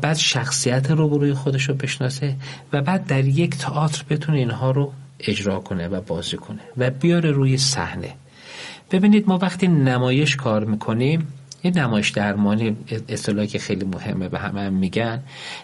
بعد 0.00 0.16
شخصیت 0.16 0.90
روبروی 0.90 1.34
خودش 1.34 1.68
رو 1.68 1.74
بشناسه 1.74 2.36
و 2.72 2.82
بعد 2.82 3.06
در 3.06 3.24
یک 3.24 3.56
تئاتر 3.56 4.04
بتونه 4.10 4.38
اینها 4.38 4.70
رو 4.70 4.92
اجرا 5.20 5.60
کنه 5.60 5.88
و 5.88 6.00
بازی 6.00 6.36
کنه 6.36 6.60
و 6.76 6.90
بیاره 6.90 7.30
روی 7.30 7.58
صحنه. 7.58 8.14
ببینید 8.92 9.28
ما 9.28 9.38
وقتی 9.38 9.68
نمایش 9.68 10.36
کار 10.36 10.64
می‌کنیم 10.64 11.28
یه 11.64 11.70
نمایش 11.70 12.10
درمانی 12.10 12.76
اصطلاحی 13.08 13.48
که 13.48 13.58
خیلی 13.58 13.84
مهمه 13.84 14.28
به 14.28 14.38
همه 14.38 14.60
هم 14.60 14.72
میگن 14.72 15.22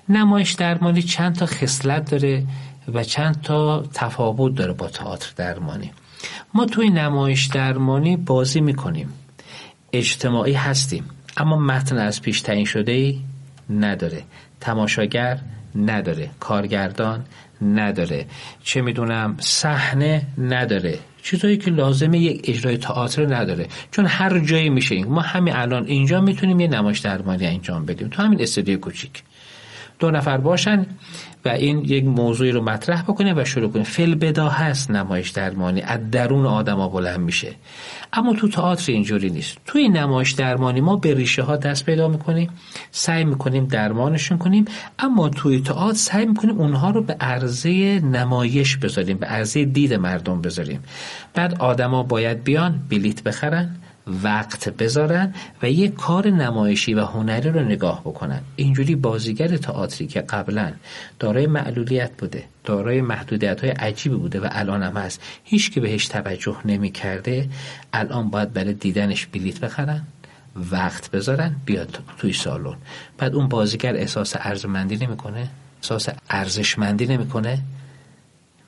نمایش 0.09 0.53
درمانی 0.53 1.03
چند 1.03 1.35
تا 1.37 1.47
خصلت 1.47 2.11
داره 2.11 2.45
و 2.95 3.05
چند 3.05 3.43
تا 3.43 3.85
تفاوت 3.95 4.55
داره 4.55 4.73
با 4.73 4.89
تئاتر 4.89 5.33
درمانی. 5.37 5.91
ما 6.55 6.67
توی 6.67 6.91
نمایش 6.91 7.47
درمانی 7.47 8.17
بازی 8.17 8.61
می‌کنیم. 8.61 9.09
اجتماعی 9.93 10.53
هستیم 10.53 11.05
اما 11.37 11.57
متن 11.57 11.99
از 11.99 12.23
پیش 12.23 12.41
تعیین 12.41 12.65
شده 12.65 12.93
ای 12.93 13.21
نداره. 13.71 14.23
تماشاگر 14.61 15.39
نداره. 15.77 16.31
کارگردان 16.41 17.25
نداره. 17.63 18.27
چه 18.65 18.83
می‌دونم 18.83 19.37
صحنه 19.41 20.23
نداره. 20.39 20.99
چیزایی 21.23 21.57
که 21.57 21.71
لازمه 21.71 22.19
یک 22.19 22.41
اجرای 22.45 22.77
تئاتر 22.77 23.37
نداره. 23.37 23.67
چون 23.91 24.07
هر 24.07 24.39
جایی 24.39 24.69
میشه. 24.69 25.05
ما 25.05 25.21
همین 25.21 25.55
الان 25.55 25.87
اینجا 25.87 26.21
می‌تونیم 26.21 26.61
یه 26.61 26.69
نمایش 26.69 26.99
درمانی 26.99 27.47
انجام 27.47 27.87
بدیم. 27.87 28.09
تو 28.09 28.23
همین 28.23 28.43
استودیو 28.43 28.79
کوچیک. 28.79 29.23
دو 29.99 30.11
نفر 30.11 30.37
باشن 30.37 30.87
و 31.45 31.49
این 31.49 31.85
یک 31.85 32.05
موضوعی 32.05 32.51
رو 32.51 32.63
مطرح 32.63 33.03
بکنه 33.03 33.35
و 33.35 33.45
شروع 33.45 33.71
کنه. 33.73 33.83
فل 33.83 34.15
بدا 34.15 34.49
هست 34.49 34.91
نمایش 34.91 35.31
درمانی. 35.31 35.81
از 35.81 36.11
درون 36.11 36.47
آدما 36.47 36.89
بلند 36.89 37.21
میشه. 37.21 37.53
اما 38.13 38.35
تو 38.35 38.49
تئاتر 38.49 38.93
اینجوری 38.93 39.31
نیست. 39.31 39.59
توی 39.67 39.89
نمایش 39.89 40.33
درمانی 40.33 40.81
ما 40.81 40.97
به 40.97 41.15
ریشه 41.15 41.43
ها 41.43 41.57
دست 41.57 41.87
پیدا 41.87 42.09
می‌کنیم 42.09 42.51
سعی 42.91 43.25
می‌کنیم 43.25 43.67
درمانشون 43.67 44.39
کنیم 44.39 44.65
اما 44.99 45.29
توی 45.29 45.61
تئاتر 45.61 45.99
سعی 45.99 46.27
می‌کنیم 46.27 46.59
اونها 46.59 46.91
رو 46.91 47.03
به 47.03 47.17
عرضه 47.21 48.01
نمایش 48.01 48.77
بذاریم 48.77 49.17
به 49.17 49.27
عرضه 49.27 49.65
دید 49.65 49.95
مردم 49.95 50.41
بذاریم. 50.41 50.81
بعد 51.35 51.55
آدما 51.59 52.03
باید 52.03 52.45
بیان 52.45 52.83
بلیت 52.91 53.23
بخرن 53.23 53.77
وقت 54.23 54.69
بذارن 54.69 55.35
و 55.63 55.71
یک 55.71 55.95
کار 55.95 56.29
نمایشی 56.29 56.95
و 56.95 57.05
هنری 57.05 57.51
رو 57.51 57.61
نگاه 57.61 58.01
بکنن. 58.01 58.41
اینجوری 58.57 58.95
بازیگر 58.95 59.57
تئاتری 59.57 60.07
که 60.07 60.21
قبلا 60.21 60.73
دارای 61.19 61.47
معلولیت 61.47 62.11
بوده 62.19 62.45
دارای 62.65 63.01
محدودیت 63.01 63.61
های 63.61 63.71
عجیبی 63.71 64.17
بوده 64.17 64.41
و 64.41 64.49
الان 64.51 64.83
هم 64.83 64.97
هست 64.97 65.23
هیچ 65.45 65.73
که 65.73 65.81
بهش 65.81 66.09
توجه 66.09 66.57
نمی 66.65 66.91
کرده 66.91 67.49
الان 67.93 68.31
باید 68.31 68.53
برای 68.53 68.75
دیدنش 68.75 69.27
بلیت 69.27 69.61
بخرن 69.61 70.03
وقت 70.71 71.11
بذارن 71.11 71.57
بیاد 71.65 71.99
توی 72.19 72.33
سالن. 72.33 72.77
بعد 73.19 73.35
اون 73.35 73.49
بازیگر 73.49 73.97
احساس 73.97 74.37
ارزمندی 74.39 74.97
نمی‌کنه؟ 74.97 75.49
احساس 75.83 76.09
ارزشمندی 76.31 77.07
نمی‌کنه؟ 77.07 77.59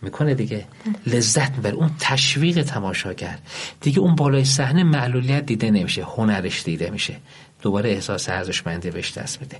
می‌کنه 0.02 0.35
دیگه. 0.35 0.64
لذت 1.07 1.50
می‌بره. 1.57 1.75
اون 1.75 1.90
تشویق 2.00 2.62
تماشاگر 2.62 3.38
دیگه 3.80 4.00
اون 4.00 4.14
بالای 4.14 4.45
صحنه 4.45 4.85
معلولیت 4.85 5.47
دیده 5.47 5.71
نمیشه. 5.71 6.04
هنرش 6.04 6.62
دیده 6.62 6.90
میشه. 6.90 7.16
دوباره 7.62 7.90
احساس 7.90 8.28
ارزشمندی 8.28 8.90
بهش 8.90 9.19
دست 9.19 9.40
میده 9.40 9.57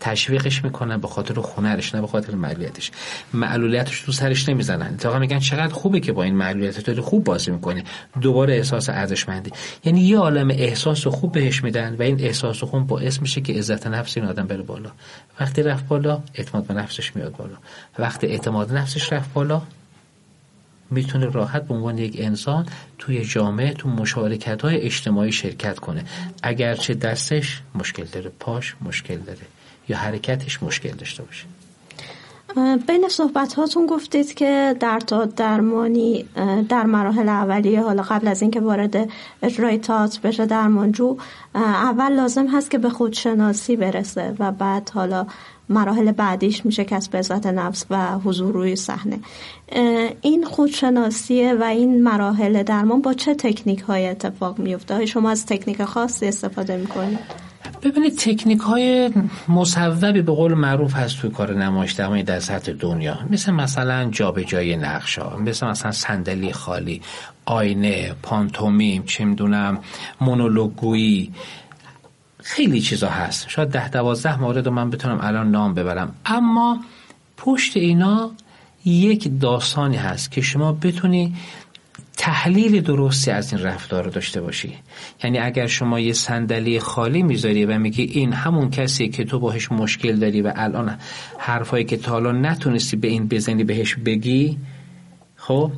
تشویقش 0.00 0.64
می‌کنن 0.64 0.96
به 0.96 1.08
خاطر 1.08 1.40
هنرش 1.56 1.94
نه 1.94 2.00
به 2.00 2.06
خاطر 2.06 2.34
معلولیتش. 2.34 2.90
معلولیتش 3.34 4.00
تو 4.00 4.12
سرش 4.12 4.48
نمی‌زنن. 4.48 4.86
اتفاقا 4.86 5.18
میگن 5.18 5.38
چقدر 5.38 5.72
خوبه 5.72 6.00
که 6.00 6.12
با 6.12 6.22
این 6.22 6.34
معلولیت 6.34 6.80
تو 6.80 7.02
خوب 7.02 7.24
بازی 7.24 7.50
می‌کنه 7.50 7.84
دوباره 8.20 8.54
احساس 8.54 8.88
ارزشمندی. 8.88 9.50
یعنی 9.84 10.00
یه 10.00 10.18
عالم 10.18 10.50
احساس 10.50 11.06
خوب 11.06 11.32
بهش 11.32 11.64
میدن 11.64 11.96
و 11.98 12.02
این 12.02 12.20
احساس 12.20 12.64
خوب 12.64 12.86
باعث 12.86 13.20
میشه 13.20 13.40
که 13.40 13.52
عزت 13.52 13.86
نفس 13.86 14.16
این 14.16 14.26
آدم 14.26 14.46
بره 14.46 14.62
بالا. 14.62 14.90
وقتی 15.40 15.62
رفت 15.62 15.86
بالا 15.86 16.22
اعتماد 16.34 16.66
به 16.66 16.74
نفسش 16.74 17.16
میاد 17.16 17.36
بالا. 17.36 17.56
وقتی 17.98 18.26
اعتماد 18.26 18.76
نفسش 18.76 19.12
رفت 19.12 19.32
بالا 19.32 19.62
می‌تونه 20.90 21.26
راحت 21.26 21.68
به 21.68 21.74
عنوان 21.74 21.98
یک 21.98 22.16
انسان 22.18 22.66
توی 22.98 23.24
جامعه 23.24 23.72
تو 23.72 23.88
مشارکت 23.88 24.62
های 24.62 24.80
اجتماعی 24.80 25.32
شرکت 25.32 25.78
کنه. 25.78 26.04
اگرچه 26.42 26.94
دستش 26.94 27.62
مشکل 27.74 28.04
داره 28.04 28.30
پاش 28.40 28.74
مشکل 28.80 29.16
داره 29.18 29.46
یا 29.88 29.96
حرکتش 29.96 30.62
مشکل 30.62 30.90
داشته 30.90 31.22
باشه. 31.22 31.44
بین 32.86 33.08
صحبت 33.08 33.54
هاتون 33.54 33.86
گفتید 33.86 34.34
که 34.34 34.76
در 34.80 35.00
تا 35.00 35.24
درمانی 35.24 36.24
در 36.68 36.86
مراحل 36.86 37.28
اولیه 37.28 37.82
حالا 37.82 38.02
قبل 38.02 38.28
از 38.28 38.42
اینکه 38.42 38.60
وارد 38.60 39.08
اجرای 39.42 39.78
تئاتر 39.78 40.20
بشه 40.20 40.46
درمانجو 40.46 41.16
اول 41.54 42.12
لازم 42.12 42.46
هست 42.46 42.70
که 42.70 42.78
به 42.78 42.90
خودشناسی 42.90 43.76
برسه 43.76 44.34
و 44.38 44.52
بعد 44.52 44.90
حالا 44.94 45.26
مراحل 45.68 46.12
بعدیش 46.12 46.66
میشه 46.66 46.84
کسب 46.84 47.16
عزت 47.16 47.46
نفس 47.46 47.86
و 47.90 48.18
حضور 48.18 48.52
روی 48.52 48.76
صحنه. 48.76 49.18
این 50.20 50.44
خودشناسیه 50.44 51.54
و 51.54 51.62
این 51.64 52.02
مراحل 52.02 52.62
درمان 52.62 53.02
با 53.02 53.14
چه 53.14 53.34
تکنیک 53.34 53.80
های 53.80 54.08
اتفاق 54.08 54.58
میفته 54.58 55.06
شما 55.06 55.30
از 55.30 55.46
تکنیک 55.46 55.84
خاصی 55.84 56.26
استفاده 56.26 56.76
می‌کنید؟ 56.76 57.49
ببینید 57.82 58.18
تکنیک 58.18 58.60
های 58.60 59.10
مصوبی 59.48 60.22
به 60.22 60.32
قول 60.32 60.54
معروف 60.54 60.94
هست 60.94 61.18
توی 61.18 61.30
کار 61.30 61.54
نمایش 61.54 61.92
درمانی 61.92 62.22
در 62.22 62.40
سطح 62.40 62.72
دنیا. 62.72 63.18
مثل 63.30 63.52
مثلا 63.52 64.08
جابجایی 64.10 64.76
نقش 64.76 65.18
ها 65.18 65.36
مثل 65.36 65.66
مثلا 65.66 65.92
صندلی 65.92 66.52
خالی 66.52 67.02
آینه 67.44 68.14
پانتومیم 68.22 69.02
چه 69.02 69.24
می‌دونم 69.24 69.78
مونولوگویی. 70.20 71.32
خیلی 72.42 72.80
چیزا 72.80 73.08
هست. 73.08 73.48
شاید 73.48 73.68
ده 73.68 73.88
دوازده 73.88 74.40
مورد 74.40 74.66
رو 74.66 74.72
من 74.72 74.90
بتونم 74.90 75.18
الان 75.22 75.50
نام 75.50 75.74
ببرم. 75.74 76.14
اما 76.26 76.78
پشت 77.36 77.76
اینا 77.76 78.30
یک 78.84 79.40
داستانی 79.40 79.96
هست 79.96 80.30
که 80.30 80.40
شما 80.40 80.72
بتونی 80.72 81.36
تحلیل 82.20 82.80
درستی 82.80 83.30
از 83.30 83.52
این 83.52 83.62
رفتار 83.62 84.04
رو 84.04 84.10
داشته 84.10 84.40
باشی. 84.40 84.74
یعنی 85.24 85.38
اگر 85.38 85.66
شما 85.66 86.00
یه 86.00 86.12
صندلی 86.12 86.80
خالی 86.80 87.22
می‌ذاری 87.22 87.64
و 87.64 87.78
میگی 87.78 88.02
این 88.02 88.32
همون 88.32 88.70
کسی 88.70 89.08
که 89.08 89.24
تو 89.24 89.38
باهش 89.38 89.72
مشکل 89.72 90.16
داری 90.16 90.42
و 90.42 90.52
الان 90.56 90.98
حرفایی 91.38 91.84
که 91.84 91.96
تا 91.96 92.12
حالا 92.12 92.32
نتونستی 92.32 92.96
به 92.96 93.08
این 93.08 93.28
بزنی 93.28 93.64
بهش 93.64 93.94
بگی 93.94 94.58
خب 95.36 95.72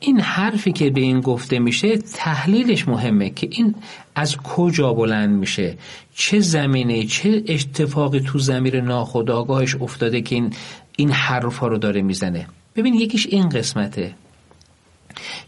این 0.00 0.20
حرفی 0.20 0.72
که 0.72 0.90
به 0.90 1.00
این 1.00 1.20
گفته 1.20 1.58
میشه 1.58 1.96
تحلیلش 1.96 2.88
مهمه 2.88 3.30
که 3.30 3.48
این 3.50 3.74
از 4.14 4.36
کجا 4.36 4.92
بلند 4.92 5.38
میشه؟ 5.38 5.76
چه 6.14 6.40
زمینه 6.40 7.04
چه 7.04 7.42
اتفاقی 7.48 8.20
تو 8.20 8.38
زمیر 8.38 8.80
ناخودآگاهش 8.80 9.76
افتاده 9.80 10.20
که 10.20 10.34
این 10.34 10.52
این 10.96 11.10
حرفا 11.10 11.66
رو 11.66 11.78
داره 11.78 12.02
می‌زنه؟ 12.02 12.46
ببین 12.76 12.94
یکیش 12.94 13.26
این 13.26 13.48
قسمته. 13.48 14.14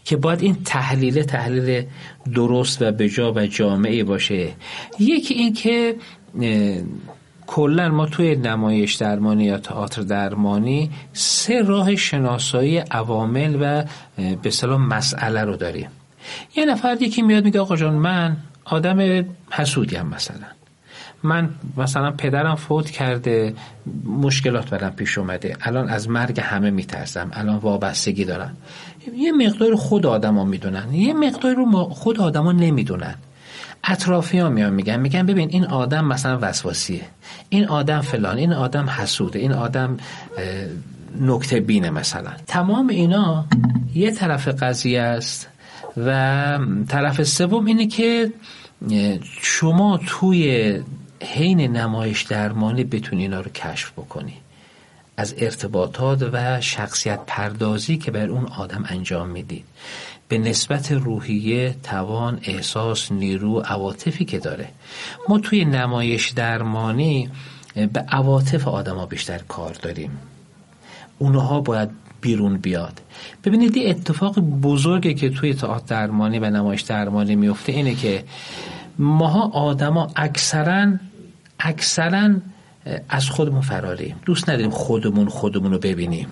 که 0.04 0.16
باید 0.16 0.42
این 0.42 0.56
تحلیل 0.64 1.22
تحلیل 1.22 1.84
درست 2.34 2.82
و 2.82 2.92
بجا 2.92 3.32
و 3.32 3.46
جامعه 3.46 4.04
باشه. 4.04 4.48
یکی 4.98 5.34
این 5.34 5.52
که 5.52 5.96
کلا 7.46 7.88
ما 7.88 8.06
توی 8.06 8.36
نمایش 8.36 8.94
درمانی 8.94 9.44
یا 9.44 9.58
تئاتر 9.58 10.02
درمانی 10.02 10.90
سه 11.12 11.62
راه 11.62 11.96
شناسایی 11.96 12.78
عوامل 12.78 13.56
و 13.60 13.84
به 14.42 14.50
سلام 14.50 14.86
مسئله 14.86 15.44
رو 15.44 15.56
داریم. 15.56 15.88
یه 16.56 16.64
نفر 16.64 16.96
یکی 17.00 17.22
میاد 17.22 17.44
میگه 17.44 17.60
آقا 17.60 17.76
جان 17.76 17.94
من 17.94 18.36
آدم 18.64 19.24
حسودی 19.50 19.96
هم 19.96 20.06
مثلا. 20.06 20.46
من 21.22 21.50
مثلا 21.76 22.10
پدرم 22.10 22.54
فوت 22.54 22.90
کرده 22.90 23.54
مشکلات 24.04 24.70
برم 24.70 24.90
پیش 24.90 25.18
اومده. 25.18 25.56
الان 25.60 25.88
از 25.88 26.08
مرگ 26.08 26.40
همه 26.40 26.70
میترسم. 26.70 27.30
الان 27.32 27.56
وابستگی 27.56 28.24
دارم. 28.24 28.56
یه 29.16 29.32
مقدار 29.32 29.74
خود 29.74 30.06
آدما 30.06 30.44
می‌دونن. 30.44 30.94
یه 30.94 31.14
مقدار 31.14 31.54
رو 31.54 31.84
خود 31.84 32.20
آدما 32.20 32.52
نمی‌دونن. 32.52 33.14
اطرافی 33.84 34.38
ها 34.38 34.48
میان 34.48 34.72
میگن 34.72 35.00
میگن 35.00 35.26
ببین 35.26 35.48
این 35.48 35.64
آدم 35.64 36.04
مثلا 36.04 36.38
وسواسیه. 36.42 37.02
این 37.48 37.66
آدم 37.68 38.00
فلان 38.00 38.36
این 38.36 38.52
آدم 38.52 38.90
حسوده 38.90 39.38
این 39.38 39.52
آدم 39.52 39.96
نکته 41.20 41.60
بینه 41.60 41.90
مثلا. 41.90 42.30
تمام 42.46 42.88
اینا 42.88 43.44
یه 43.94 44.10
طرف 44.10 44.48
قضیه 44.48 45.00
است 45.00 45.48
و 45.96 46.58
طرف 46.88 47.22
سوم 47.22 47.64
اینه 47.64 47.86
که 47.86 48.32
شما 49.42 50.00
توی 50.06 50.74
حین 51.22 51.60
نمایش 51.60 52.22
درمانی 52.22 52.84
بتونی 52.84 53.22
اینا 53.22 53.40
رو 53.40 53.50
کشف 53.50 53.92
بکنی. 53.92 54.34
از 55.20 55.34
ارتباطات 55.38 56.22
و 56.32 56.60
شخصیت 56.60 57.20
پردازی 57.26 57.96
که 57.98 58.10
بر 58.10 58.26
اون 58.26 58.46
آدم 58.46 58.84
انجام 58.88 59.28
می‌دید. 59.28 59.64
به 60.28 60.38
نسبت 60.38 60.92
روحیه 60.92 61.76
توان 61.82 62.40
احساس 62.42 63.12
نیرو 63.12 63.60
عواطفی 63.60 64.24
که 64.24 64.38
داره. 64.38 64.68
ما 65.28 65.38
توی 65.38 65.64
نمایش 65.64 66.30
درمانی 66.30 67.30
به 67.74 68.00
عواطف 68.00 68.68
آدما 68.68 69.06
بیشتر 69.06 69.38
کار 69.38 69.72
داریم. 69.72 70.18
اونها 71.18 71.60
باید 71.60 71.90
بیرون 72.20 72.56
بیاد. 72.56 73.00
ببینید 73.44 73.76
این 73.76 73.90
اتفاق 73.90 74.38
بزرگی 74.38 75.14
که 75.14 75.30
توی 75.30 75.54
تئاتر 75.54 76.06
درمانی 76.06 76.38
و 76.38 76.50
نمایش 76.50 76.82
درمانی 76.82 77.36
میفته 77.36 77.72
اینه 77.72 77.94
که 77.94 78.24
ماها 78.98 79.50
آدما 79.50 80.08
اکثرا 80.16 80.92
اکثرا 81.58 82.30
از 83.08 83.30
خودمون 83.30 83.60
فراریم. 83.60 84.16
دوست 84.26 84.48
نداریم 84.48 84.70
خودمون 84.70 85.28
خودمون 85.28 85.72
رو 85.72 85.78
ببینیم. 85.78 86.26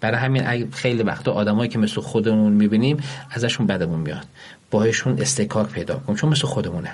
برای 0.00 0.16
همین 0.16 0.70
خیلی 0.70 1.02
وقتا 1.02 1.32
آدمایی 1.32 1.70
که 1.70 1.78
مثل 1.78 2.00
خودمون 2.00 2.52
می‌بینیم 2.52 2.96
ازشون 3.30 3.66
بدمون 3.66 4.00
میاد. 4.00 4.26
باهشون 4.70 5.20
استکاک 5.20 5.68
پیدا 5.68 5.94
کنیم 5.94 6.18
چون 6.18 6.30
مثل 6.30 6.46
خودمونه. 6.46 6.90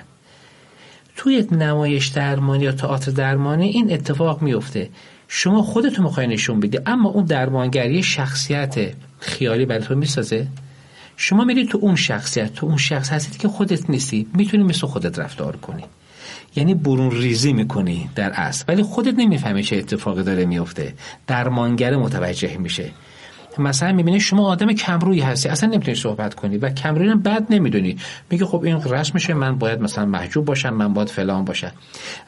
توی 1.15 1.47
نمایش 1.51 2.07
درمانی 2.07 2.63
یا 2.63 2.71
تئاتر 2.71 3.11
درمانی 3.11 3.67
این 3.67 3.93
اتفاق 3.93 4.41
میفته 4.41 4.89
شما 5.27 5.61
خودتون 5.61 6.05
می‌خوای 6.05 6.27
نشون 6.27 6.59
بدی 6.59 6.79
اما 6.85 7.09
اون 7.09 7.25
درمانگری 7.25 8.03
شخصیت 8.03 8.93
خیالی 9.19 9.65
برای 9.65 9.83
تو 9.83 9.95
می‌سازه. 9.95 10.47
شما 11.17 11.43
میرید 11.43 11.69
تو 11.69 11.77
اون 11.81 11.95
شخصیت 11.95 12.53
تو 12.53 12.65
اون 12.65 12.77
شخص 12.77 13.09
هستی 13.09 13.39
که 13.39 13.47
خودت 13.47 13.89
نیستی 13.89 14.27
می‌تونی 14.33 14.63
مثل 14.63 14.87
خودت 14.87 15.19
رفتار 15.19 15.55
کنی. 15.55 15.83
یعنی 16.55 16.73
برون 16.73 17.11
ریزی 17.11 17.53
می‌کنی 17.53 18.09
در 18.15 18.31
اصل. 18.31 18.65
ولی 18.67 18.83
خودت 18.83 19.13
نمی‌فهمی 19.17 19.63
چه 19.63 19.77
اتفاقی 19.77 20.23
داره 20.23 20.45
میفته 20.45 20.93
درمانگر 21.27 21.95
متوجه 21.95 22.57
میشه. 22.57 22.89
مثلا 23.57 23.93
می‌بینی 23.93 24.19
شما 24.19 24.47
آدم 24.47 24.73
کمرویی 24.73 25.21
هستی 25.21 25.49
اصلا 25.49 25.69
نمی‌تونی 25.69 25.95
صحبت 25.97 26.33
کنی 26.33 26.57
و 26.57 26.69
کمرویی 26.69 27.09
هم 27.09 27.21
بد 27.21 27.45
نمی‌دونی. 27.49 27.97
میگه 28.29 28.45
خب 28.45 28.63
این 28.63 28.83
رسمشه 28.83 29.33
من 29.33 29.55
باید 29.55 29.81
مثلا 29.81 30.05
محجوب 30.05 30.45
باشم 30.45 30.73
من 30.73 30.93
باید 30.93 31.09
فلان 31.09 31.45
باشم. 31.45 31.71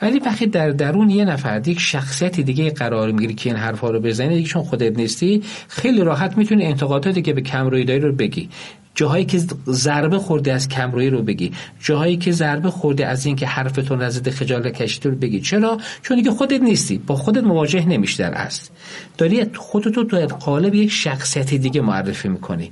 ولی 0.02 0.20
وقتی 0.20 0.46
در 0.46 0.70
درون 0.70 1.10
یه 1.10 1.26
نفر 1.26 1.60
دیگه 1.60 1.80
شخصیتی 1.80 2.44
دیگه 2.44 2.72
قرار 2.72 3.12
می‌گیری 3.12 3.34
که 3.34 3.50
این 3.50 3.60
حرفا 3.60 3.90
رو 3.90 4.00
بزنی 4.00 4.36
دیگه 4.36 4.50
چون 4.50 4.64
خودت 4.64 4.98
نیستی 4.98 5.44
خیلی 5.68 6.02
راحت 6.02 6.38
می‌تونی 6.38 6.66
انتقاداتی 6.66 7.22
که 7.22 7.34
به 7.34 7.42
کمرویی 7.42 7.86
داری 7.86 8.00
رو 8.00 8.12
بگی. 8.12 8.50
جاهایی 8.96 9.26
که 9.26 9.42
ضربه 9.68 10.20
خورده 10.20 10.54
از 10.54 10.68
کمرویی 10.68 11.10
رو 11.10 11.22
بگی 11.22 11.52
جاهایی 11.80 12.18
که 12.18 12.32
ضربه 12.32 12.70
خورده 12.70 13.08
از 13.08 13.26
اینکه 13.26 13.48
حرفتون 13.48 14.02
از 14.02 14.14
ضد 14.14 14.30
خجالت 14.30 14.74
کشیده 14.74 15.10
رو 15.10 15.16
بگی. 15.16 15.42
چرا؟ 15.42 15.78
چون 16.02 16.18
دیگه 16.18 16.32
خودت 16.32 16.62
نیستی 16.62 16.98
با 16.98 17.16
خودت 17.16 17.44
مواجه 17.44 17.86
نمیشی 17.86 18.18
در 18.18 18.34
اصل 18.34 18.70
داری 19.18 19.46
خودتو 19.56 20.04
تو 20.04 20.18
قالب 20.28 20.76
یک 20.76 20.92
شخصیت 20.92 21.54
دیگه 21.54 21.82
معرفی 21.82 22.28
می‌کنی. 22.28 22.72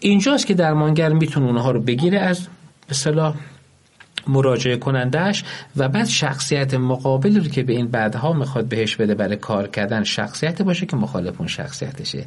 اینجاست 0.00 0.46
که 0.46 0.54
درمانگر 0.54 1.12
می‌تونه 1.12 1.46
اونها 1.46 1.70
رو 1.70 1.80
بگیره 1.80 2.18
از 2.18 2.46
به 2.88 2.94
مراجعه 4.28 4.76
کنندش 4.76 5.44
و 5.76 5.88
بعد 5.88 6.06
شخصیت 6.06 6.74
مقابل 6.74 7.36
رو 7.36 7.44
که 7.44 7.62
به 7.62 7.72
این 7.72 7.88
بعدها 7.88 8.32
می‌خواد 8.32 8.68
بهش 8.68 8.96
بده 8.96 9.14
برای 9.14 9.36
کار 9.36 9.68
کردن 9.68 10.04
شخصیت 10.04 10.62
باشه 10.62 10.86
که 10.86 10.96
مخالف 10.96 11.34
اون 11.38 11.48
شخصیتشه. 11.48 12.24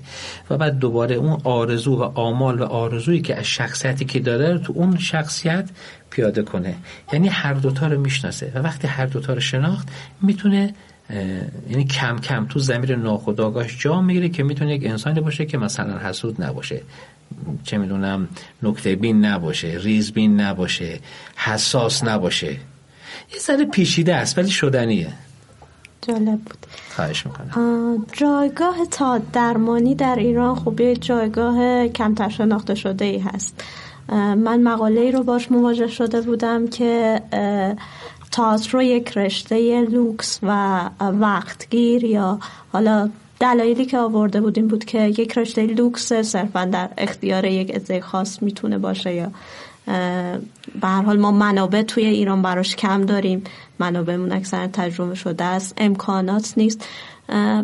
و 0.50 0.58
بعد 0.58 0.80
دوباره 0.80 1.16
اون 1.16 1.42
آرزو 1.44 1.96
و 1.96 2.04
آمال 2.04 2.62
و 2.62 2.64
آرزویی 2.64 3.22
که 3.22 3.36
از 3.36 3.46
شخصیتی 3.46 4.06
که 4.06 4.20
داره 4.20 4.58
تو 4.58 4.74
اون 4.76 4.98
شخصیت 4.98 5.70
پیاده 6.10 6.44
کنه. 6.44 6.76
یعنی 7.14 7.28
هر 7.28 7.54
دوتا 7.54 7.88
رو 7.88 8.00
می‌شناسه 8.00 8.52
و 8.56 8.60
وقتی 8.60 8.88
هر 8.88 9.06
دوتا 9.06 9.34
رو 9.34 9.40
شناخت 9.40 9.88
می‌تونه 10.22 10.74
یعنی 11.70 11.86
کم 11.86 12.18
کم 12.18 12.46
تو 12.46 12.60
زمیر 12.60 12.96
ناخودآگاهش 12.96 13.78
جا 13.80 14.02
می‌گیره 14.02 14.30
که 14.30 14.44
می‌تونه 14.44 14.76
یک 14.76 14.86
انسانی 14.86 15.22
باشه 15.22 15.46
که 15.46 15.58
مثلا 15.58 15.98
حسود 15.98 16.44
نباشه. 16.44 16.82
چه 17.64 17.78
می‌دونم 17.78 18.28
نکته 18.64 18.96
بین 18.96 19.26
نباشه 19.26 19.78
ریز 19.82 20.12
بین 20.12 20.40
نباشه 20.42 21.00
حساس 21.36 22.04
نباشه. 22.04 22.52
یه 23.34 23.40
ذره 23.40 23.66
پیشیده 23.66 24.16
است 24.16 24.38
ولی 24.38 24.50
شدنیه. 24.50 25.14
جالب 26.08 26.40
بود. 26.40 26.66
خواهش 26.96 27.26
می‌کنم. 27.26 28.06
جایگاه 28.12 28.76
تا 28.92 29.22
درمانی 29.34 29.96
در 29.96 30.16
ایران 30.16 30.56
یه 30.56 30.96
جایگاه 30.96 31.88
کمتر 31.88 32.30
شناخته 32.30 32.76
شده 32.76 33.06
ای 33.06 33.20
هست 33.20 33.64
من 34.10 34.64
مقاله 34.64 35.02
ای 35.02 35.12
رو 35.12 35.24
باش 35.24 35.52
مواجه 35.52 35.88
شده 35.88 36.22
بودم 36.22 36.68
که 36.68 37.22
تئاتر 38.32 38.82
یک 38.82 39.18
رشته 39.18 39.82
لوکس 39.82 40.40
و 40.44 40.80
وقتگیر 41.00 42.04
یا 42.04 42.40
حالا 42.74 43.10
دلایلی 43.44 43.86
که 43.86 43.98
آورده 43.98 44.42
بودیم 44.42 44.68
بود 44.68 44.86
که 44.86 45.02
یک 45.08 45.38
رشته 45.38 45.66
لوکس 45.66 46.14
صرفا 46.14 46.66
در 46.66 46.90
اختیار 46.98 47.46
یک 47.46 47.76
عده 47.76 48.02
خاص 48.02 48.42
می‌تونه 48.42 48.78
باشه 48.78 49.14
یا 49.14 49.32
به 50.82 50.88
هر 50.88 51.02
حال 51.02 51.20
ما 51.20 51.32
منابع 51.32 51.82
توی 51.82 52.06
ایران 52.06 52.42
براش 52.42 52.76
کم 52.76 53.06
داریم. 53.06 53.44
منابعمون 53.80 54.32
اکثر 54.32 54.68
تجربه 54.68 55.16
شده 55.16 55.44
است 55.44 55.74
امکانات 55.78 56.54
نیست. 56.58 56.86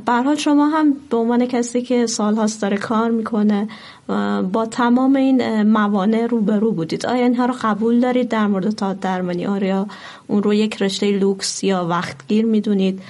به 0.05 0.13
حال 0.25 0.35
شما 0.35 0.67
هم 0.67 0.93
به 1.09 1.17
عنوان 1.17 1.45
کسی 1.45 1.81
که 1.81 2.05
سالهاست 2.05 2.61
داره 2.61 2.77
کار 2.77 3.11
می‌کنه 3.11 3.67
با 4.51 4.65
تمام 4.71 5.15
این 5.15 5.63
موانع 5.63 6.25
روبرو 6.25 6.71
بودید. 6.71 7.05
آیا 7.05 7.23
اینها 7.23 7.45
رو 7.45 7.53
قبول 7.61 7.99
دارید 7.99 8.29
در 8.29 8.47
مورد 8.47 8.69
تا 8.69 8.93
درمانی 8.93 9.45
آیا 9.45 9.87
اون 10.27 10.43
رو 10.43 10.53
یک 10.53 10.81
رشته 10.81 11.11
لوکس 11.11 11.63
یا 11.63 11.85
وقتگیر 11.85 12.45
می‌دونید. 12.45 13.01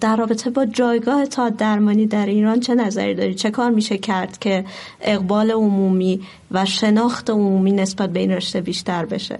در 0.00 0.16
رابطه 0.16 0.50
با 0.50 0.66
جایگاه 0.66 1.26
تا 1.26 1.48
درمانی 1.48 2.06
در 2.06 2.26
ایران 2.26 2.60
چه 2.60 2.74
نظری 2.74 3.14
داری؟ 3.14 3.34
چه 3.34 3.50
کار 3.50 3.70
میشه 3.70 3.98
کرد 3.98 4.38
که 4.38 4.64
اقبال 5.00 5.50
عمومی 5.50 6.20
و 6.50 6.64
شناخت 6.66 7.30
عمومی 7.30 7.72
نسبت 7.72 8.10
به 8.12 8.20
این 8.20 8.30
رشته 8.30 8.60
بیشتر 8.60 9.04
بشه؟ 9.04 9.38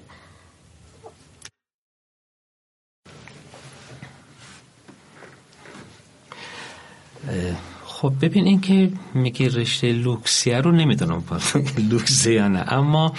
خب 7.87 8.13
ببین 8.21 8.47
این 8.47 8.61
که 8.61 8.91
میگی 9.15 9.49
رشته 9.49 9.93
لوکسیه 9.93 10.61
رو 10.61 10.73
نمی‌دونم 10.73 11.25
لوکسه 11.91 12.33
یا 12.33 12.49
نه 12.49 12.73
اما 12.73 13.13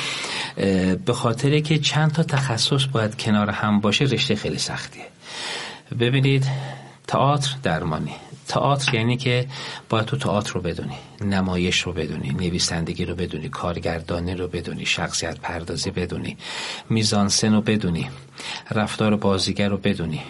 به 1.06 1.14
خاطر 1.14 1.60
که 1.60 1.80
چند 1.80 2.12
تا 2.12 2.24
تخصص 2.24 2.86
باید 2.86 3.18
کنار 3.18 3.50
هم 3.50 3.80
باشه 3.80 4.06
رشته 4.06 4.36
خیلی 4.36 4.58
سختیه 4.58 5.06
ببینید 6.00 6.46
تئاتر 7.08 7.56
درمانی. 7.64 8.16
تئاتر 8.48 8.96
یعنی 8.96 9.18
که 9.18 9.48
باید 9.90 10.06
تو 10.06 10.18
تئاتر 10.18 10.54
رو 10.54 10.62
بدونی 10.62 10.96
نمایش 11.22 11.82
رو 11.82 11.94
بدونی 11.94 12.30
نویسندگی 12.30 13.06
رو 13.06 13.16
بدونی 13.16 13.50
کارگردانی 13.50 14.36
رو 14.36 14.48
بدونی 14.48 14.86
شخصیت 14.86 15.40
پردازی 15.40 15.92
بدونی 15.92 16.38
میزانسن 16.90 17.54
رو 17.54 17.62
بدونی 17.62 18.10
رفتار 18.72 19.16
بازیگر 19.16 19.70
رو 19.70 19.78
بدونی. 19.78 20.22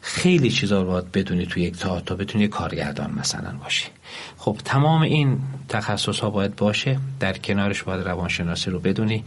خیلی 0.00 0.50
چیزا 0.50 0.82
رو 0.82 0.88
باید 0.88 1.12
بدونی 1.12 1.46
تو 1.46 1.60
یک 1.60 1.76
تئاتر 1.76 2.04
تا 2.04 2.14
بتونی 2.14 2.48
کارگردان 2.48 3.14
مثلا 3.18 3.58
باشی. 3.62 3.84
خب 4.36 4.56
تمام 4.64 5.02
این 5.02 5.38
تخصص 5.68 6.20
ها 6.20 6.30
باید 6.30 6.56
باشه. 6.56 6.98
در 7.20 7.38
کنارش 7.38 7.82
باید 7.82 8.08
روانشناسی 8.08 8.70
رو 8.70 8.80
بدونی. 8.80 9.24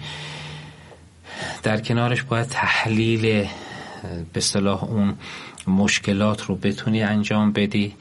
در 1.63 1.81
کنارش 1.81 2.23
باید 2.23 2.47
تحلیل 2.47 3.47
به 4.33 4.39
صلاح 4.39 4.83
اون 4.83 5.15
مشکلات 5.67 6.41
رو 6.41 6.55
بتونی 6.55 7.03
انجام 7.03 7.51
بدی 7.51 7.93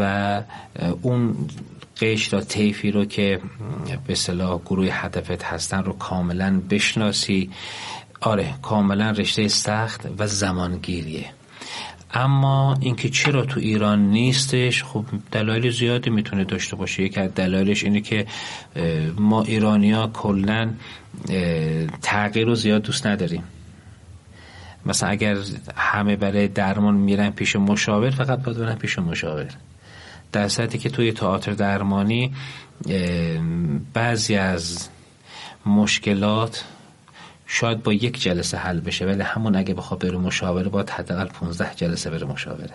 و 0.00 0.42
اون 1.02 1.36
قشر 2.00 2.34
یا 2.36 2.40
طیفی 2.40 2.90
رو 2.90 3.04
که 3.04 3.40
به 4.06 4.14
صلاح 4.14 4.60
گروه 4.60 4.88
هدفت 4.90 5.42
هستن 5.42 5.82
رو 5.82 5.92
کاملا 5.92 6.62
بشناسی. 6.70 7.50
آره 8.20 8.54
کاملا 8.62 9.10
رشته 9.10 9.48
سخت 9.48 10.08
و 10.18 10.26
زمانگیریه. 10.26 11.26
اما 12.14 12.76
اینکه 12.80 13.08
چرا 13.08 13.44
تو 13.44 13.60
ایران 13.60 14.10
نیستش 14.10 14.84
خب 14.84 15.04
دلایل 15.32 15.70
زیادی 15.70 16.10
می‌تونه 16.10 16.44
داشته 16.44 16.76
باشه. 16.76 17.02
یکی 17.02 17.20
از 17.20 17.34
دلایلش 17.34 17.84
اینه 17.84 18.00
که 18.00 18.26
ما 19.18 19.42
ایرانیا 19.42 20.10
کلا 20.12 20.70
تغییر 22.02 22.46
رو 22.46 22.54
زیاد 22.54 22.82
دوست 22.82 23.06
نداریم. 23.06 23.42
مثلا 24.86 25.08
اگر 25.08 25.36
همه 25.76 26.16
برای 26.16 26.48
درمان 26.48 26.94
میرن 26.94 27.30
پیش 27.30 27.56
مشاور 27.56 28.10
فقط 28.10 28.42
باید 28.42 28.58
برن 28.58 28.74
پیش 28.74 28.98
مشاور. 28.98 29.46
در 30.32 30.48
صورتی 30.48 30.78
که 30.78 30.90
توی 30.90 31.12
تئاتر 31.12 31.52
درمانی 31.52 32.34
بعضی 33.94 34.34
از 34.34 34.88
مشکلات 35.66 36.64
شاید 37.46 37.82
با 37.82 37.92
یک 37.92 38.22
جلسه 38.22 38.58
حل 38.58 38.80
بشه 38.80 39.06
ولی 39.06 39.22
همون 39.22 39.56
اگه 39.56 39.74
بخواد 39.74 40.00
بره 40.00 40.18
مشاوره 40.18 40.68
باید 40.68 40.90
حداقل 40.90 41.26
15 41.26 41.74
جلسه 41.76 42.10
بره 42.10 42.26
مشاوره. 42.26 42.74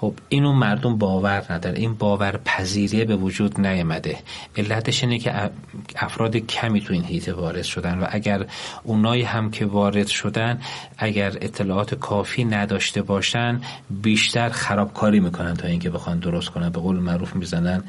خب 0.00 0.14
اینو 0.28 0.52
مردم 0.52 0.98
باور 0.98 1.44
نداره 1.50 1.78
این 1.78 1.94
باور 1.94 2.40
پذیریه 2.44 3.04
به 3.04 3.16
وجود 3.16 3.60
نیامده. 3.60 4.18
علتش 4.56 5.04
اینه 5.04 5.18
که 5.18 5.50
افراد 5.96 6.36
کمی 6.36 6.80
تو 6.80 6.92
این 6.92 7.04
هیته 7.04 7.32
وارد 7.32 7.62
شدن 7.62 7.98
و 7.98 8.06
اگر 8.10 8.46
اونایی 8.84 9.22
هم 9.22 9.50
که 9.50 9.66
وارد 9.66 10.06
شدن 10.06 10.60
اگر 10.98 11.28
اطلاعات 11.40 11.94
کافی 11.94 12.44
نداشته 12.44 13.02
باشن 13.02 13.60
بیشتر 13.90 14.48
خرابکاری 14.48 15.20
می‌کنن 15.20 15.54
تا 15.54 15.68
اینکه 15.68 15.90
بخوان 15.90 16.18
درست 16.18 16.48
کنن 16.48 16.68
به 16.68 16.80
قول 16.80 16.98
معروف 16.98 17.36
می‌زنن 17.36 17.82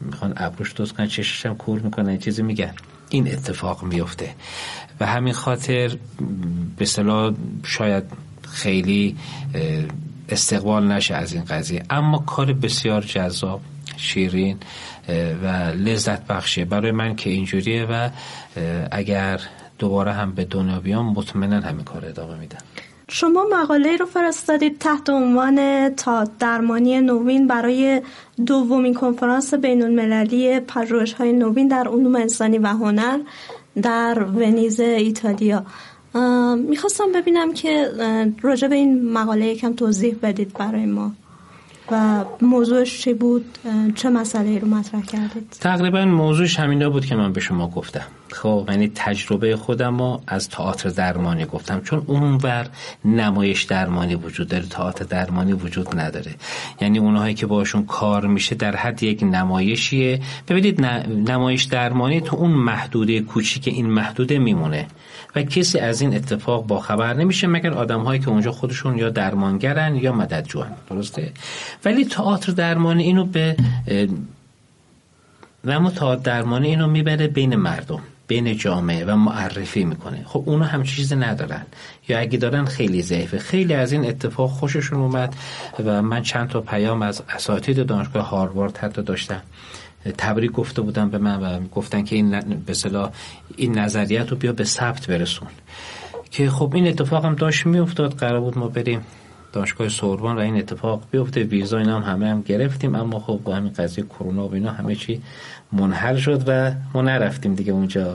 می‌خوان 0.00 0.32
ابروش 0.36 0.72
درست 0.72 0.92
کنن 0.92 1.06
چشش 1.06 1.46
هم 1.46 1.56
کور 1.56 1.80
می‌کنن 1.80 2.18
چیزی 2.18 2.42
میگن. 2.42 2.74
این 3.08 3.32
اتفاق 3.32 3.82
میفته 3.82 4.34
و 5.00 5.06
همین 5.06 5.32
خاطر 5.32 5.96
به 6.76 6.84
صلاح 6.84 7.34
شاید 7.64 8.04
خیلی 8.48 9.16
استقبال 10.28 10.92
نشه 10.92 11.14
از 11.14 11.32
این 11.32 11.44
قضیه. 11.44 11.82
اما 11.90 12.18
کار 12.18 12.52
بسیار 12.52 13.02
جذاب 13.02 13.60
شیرین 13.96 14.56
و 15.42 15.46
لذت 15.76 16.26
بخشه 16.26 16.64
برای 16.64 16.90
من 16.90 17.16
که 17.16 17.30
اینجوریه 17.30 17.86
و 17.90 18.10
اگر 18.92 19.40
دوباره 19.78 20.12
هم 20.12 20.32
به 20.32 20.44
دنیا 20.44 20.80
بیام 20.80 21.12
مطمئنا 21.12 21.60
همین 21.60 21.84
کار 21.84 22.04
ادامه 22.04 22.38
میدم. 22.38 22.58
شما 23.08 23.46
مقاله 23.52 23.96
رو 23.96 24.06
فرستادید 24.06 24.78
تحت 24.78 25.10
عنوان 25.10 25.88
تا 25.94 26.24
درمانی 26.38 27.00
نوین 27.00 27.46
برای 27.46 28.02
دومین 28.46 28.94
کنفرانس 28.94 29.54
بین 29.54 29.82
المللی 29.82 30.60
پژوهش 30.60 31.12
های 31.12 31.32
نوین 31.32 31.68
در 31.68 31.88
علوم 31.88 32.16
انسانی 32.16 32.58
و 32.58 32.66
هنر 32.66 33.18
در 33.82 34.22
ونیز 34.22 34.80
ایتالیا. 34.80 35.64
می‌خواستم 36.68 37.12
ببینم 37.14 37.54
که 37.54 37.90
راجع 38.42 38.68
به 38.68 38.74
این 38.74 39.12
مقاله 39.12 39.46
یکم 39.46 39.72
توضیح 39.72 40.16
بدید 40.22 40.52
برای 40.52 40.86
ما. 40.86 41.12
و 41.90 42.24
موضوعش 42.42 43.00
چی 43.00 43.14
بود؟ 43.14 43.58
چه 43.94 44.10
مسئله 44.10 44.58
رو 44.58 44.68
مطرح 44.68 45.02
کردید؟ 45.02 45.56
تقریبا 45.60 46.04
موضوعش 46.04 46.58
همینا 46.58 46.90
بود 46.90 47.06
که 47.06 47.14
من 47.14 47.32
به 47.32 47.40
شما 47.40 47.68
گفتم. 47.68 48.06
خب 48.34 48.68
یعنی 48.70 48.92
تجربه 48.94 49.56
خودم 49.56 49.98
رو 49.98 50.22
از 50.26 50.48
تئاتر 50.48 50.88
درمانی 50.88 51.44
گفتم. 51.44 51.80
چون 51.80 52.02
اونور 52.06 52.66
نمایش 53.04 53.62
درمانی 53.62 54.14
وجود 54.14 54.48
داره 54.48 54.66
تئاتر 54.66 55.04
درمانی 55.04 55.52
وجود 55.52 55.98
نداره. 55.98 56.34
یعنی 56.80 56.98
اونهایی 56.98 57.34
که 57.34 57.46
باشون 57.46 57.86
کار 57.86 58.26
میشه 58.26 58.54
در 58.54 58.76
حد 58.76 59.02
یک 59.02 59.22
نمایشیه. 59.22 60.20
ببینید 60.48 60.80
نمایش 61.30 61.64
درمانی 61.64 62.20
تو 62.20 62.36
اون 62.36 62.50
محدوده 62.50 63.20
کوچیک 63.20 63.68
این 63.68 63.86
محدوده 63.86 64.38
میمونه 64.38 64.86
و 65.36 65.42
کسی 65.42 65.78
از 65.78 66.00
این 66.00 66.14
اتفاق 66.14 66.66
با 66.66 66.80
خبر 66.80 67.14
نمیشه 67.14 67.46
مگر 67.46 67.72
آدم 67.72 68.00
هایی 68.00 68.20
که 68.20 68.28
اونجا 68.28 68.52
خودشون 68.52 68.98
یا 68.98 69.10
درمانگرن 69.10 69.96
یا 69.96 70.12
مددجوان. 70.12 70.70
درسته؟ 70.90 71.32
ولی 71.84 72.04
تئاتر 72.04 72.52
درمانی 72.52 73.02
اینو 73.02 73.24
به 73.24 73.56
و 75.64 75.70
اما 75.70 75.90
تئاتر 75.90 76.22
درمانی 76.22 76.68
اینو 76.68 76.86
می‌بره 76.86 77.26
بین 77.26 77.56
مردم. 77.56 78.00
بین 78.26 78.56
جامعه 78.56 79.04
و 79.04 79.16
معرفی 79.16 79.84
می‌کنه. 79.84 80.22
خب 80.26 80.42
اونا 80.46 80.64
هم 80.64 80.82
چیزی 80.82 81.16
ندارن. 81.16 81.66
یا 82.08 82.18
اگه 82.18 82.38
دارن 82.38 82.64
خیلی 82.64 83.02
ضعیفه. 83.02 83.38
خیلی 83.38 83.74
از 83.74 83.92
این 83.92 84.06
اتفاق 84.06 84.50
خوششون 84.50 85.00
اومد 85.00 85.34
و 85.84 86.02
من 86.02 86.22
چند 86.22 86.48
تا 86.48 86.60
پیام 86.60 87.02
از 87.02 87.22
اساتید 87.28 87.86
دانشگاه 87.86 88.28
هاروارد 88.28 88.76
حتی 88.76 89.02
داشتم. 89.02 89.42
تبریک 90.18 90.52
گفته 90.52 90.82
بودن 90.82 91.10
به 91.10 91.18
من 91.18 91.40
و 91.40 91.68
گفتن 91.68 92.04
که 92.04 92.16
این 92.16 92.40
به 92.40 92.74
این 93.56 93.78
نظریت 93.78 94.30
رو 94.30 94.36
بیا 94.36 94.52
به 94.52 94.64
ثبت 94.64 95.06
برسون. 95.06 95.48
که 96.30 96.50
خب 96.50 96.72
این 96.74 96.88
اتفاق 96.88 97.24
هم 97.24 97.34
داشت 97.34 97.66
میافتاد. 97.66 98.14
قرار 98.14 98.40
بود 98.40 98.58
ما 98.58 98.68
بریم 98.68 99.00
دانشگاه 99.54 99.88
سوربن 99.88 100.32
و 100.32 100.38
این 100.38 100.56
اتفاق 100.56 101.02
بیفته. 101.10 101.42
ویزا 101.42 101.78
اینا 101.78 102.00
هم 102.00 102.12
همه 102.12 102.28
هم 102.28 102.42
گرفتیم 102.42 102.94
اما 102.94 103.18
خب 103.18 103.40
با 103.44 103.54
همین 103.54 103.72
قضیه 103.72 104.04
کرونا 104.04 104.48
و 104.48 104.54
اینا 104.54 104.70
همه 104.70 104.94
چی 104.94 105.22
منحل 105.72 106.16
شد 106.16 106.42
و 106.46 106.72
ما 106.94 107.02
نرفتیم 107.02 107.54
دیگه 107.54 107.72
اونجا 107.72 108.14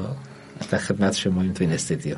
در 0.71 0.77
خدمت 0.77 1.15
شما 1.15 1.41
این 1.41 1.53
تو 1.53 1.63
این 1.63 1.73
استودیو. 1.73 2.15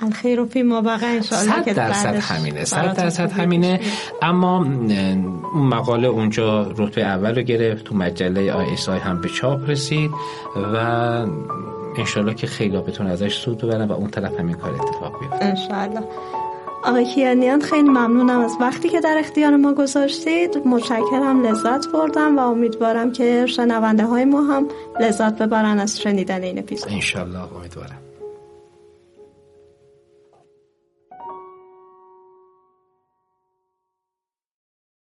الخیر 0.00 0.40
و 0.40 0.46
فی 0.46 0.62
ما 0.62 0.80
وقع 0.80 1.06
انشاءالله 1.06 1.64
که 1.64 1.74
درصد 1.74 2.14
همینه 2.14 2.64
صد 2.64 2.96
درصد 2.96 3.32
همینه. 3.32 3.80
اما 4.22 4.56
اون 4.56 5.68
مقاله 5.68 6.08
اونجا 6.08 6.62
رتبه 6.76 7.02
اول 7.02 7.34
رو 7.34 7.42
گرفت 7.42 7.84
تو 7.84 7.94
مجله 7.94 8.52
ISI 8.52 8.98
هم 8.98 9.20
به 9.20 9.28
چاپ 9.28 9.70
رسید 9.70 10.10
و 10.74 10.76
انشالله 11.98 12.34
که 12.34 12.46
خیلی 12.46 12.76
بتونن 12.76 13.06
ازش 13.06 13.34
سود 13.36 13.58
ببرن 13.58 13.88
و 13.88 13.92
اون 13.92 14.10
طرف 14.10 14.40
همین 14.40 14.56
کار 14.56 14.74
اتفاق 14.74 15.20
بیفته. 15.20 15.44
انشالله. 15.44 16.02
آقای 16.86 17.04
کیانیان 17.04 17.60
خیلی 17.60 17.88
ممنونم 17.88 18.40
از 18.40 18.56
وقتی 18.60 18.88
که 18.88 19.00
در 19.00 19.16
اختیار 19.18 19.56
ما 19.56 19.72
گذاشتید. 19.72 20.62
متشکرم 20.66 21.46
لذت 21.46 21.88
بردم 21.92 22.38
و 22.38 22.40
امیدوارم 22.40 23.12
که 23.12 23.46
شنونده 23.46 24.04
های 24.04 24.24
ما 24.24 24.42
هم 24.42 24.68
لذت 25.00 25.38
ببرن 25.38 25.78
از 25.78 26.00
شنیدن 26.00 26.42
این 26.42 26.58
اپیزود. 26.58 26.92
انشالله 26.92 27.56
امیدوارم. 27.56 28.05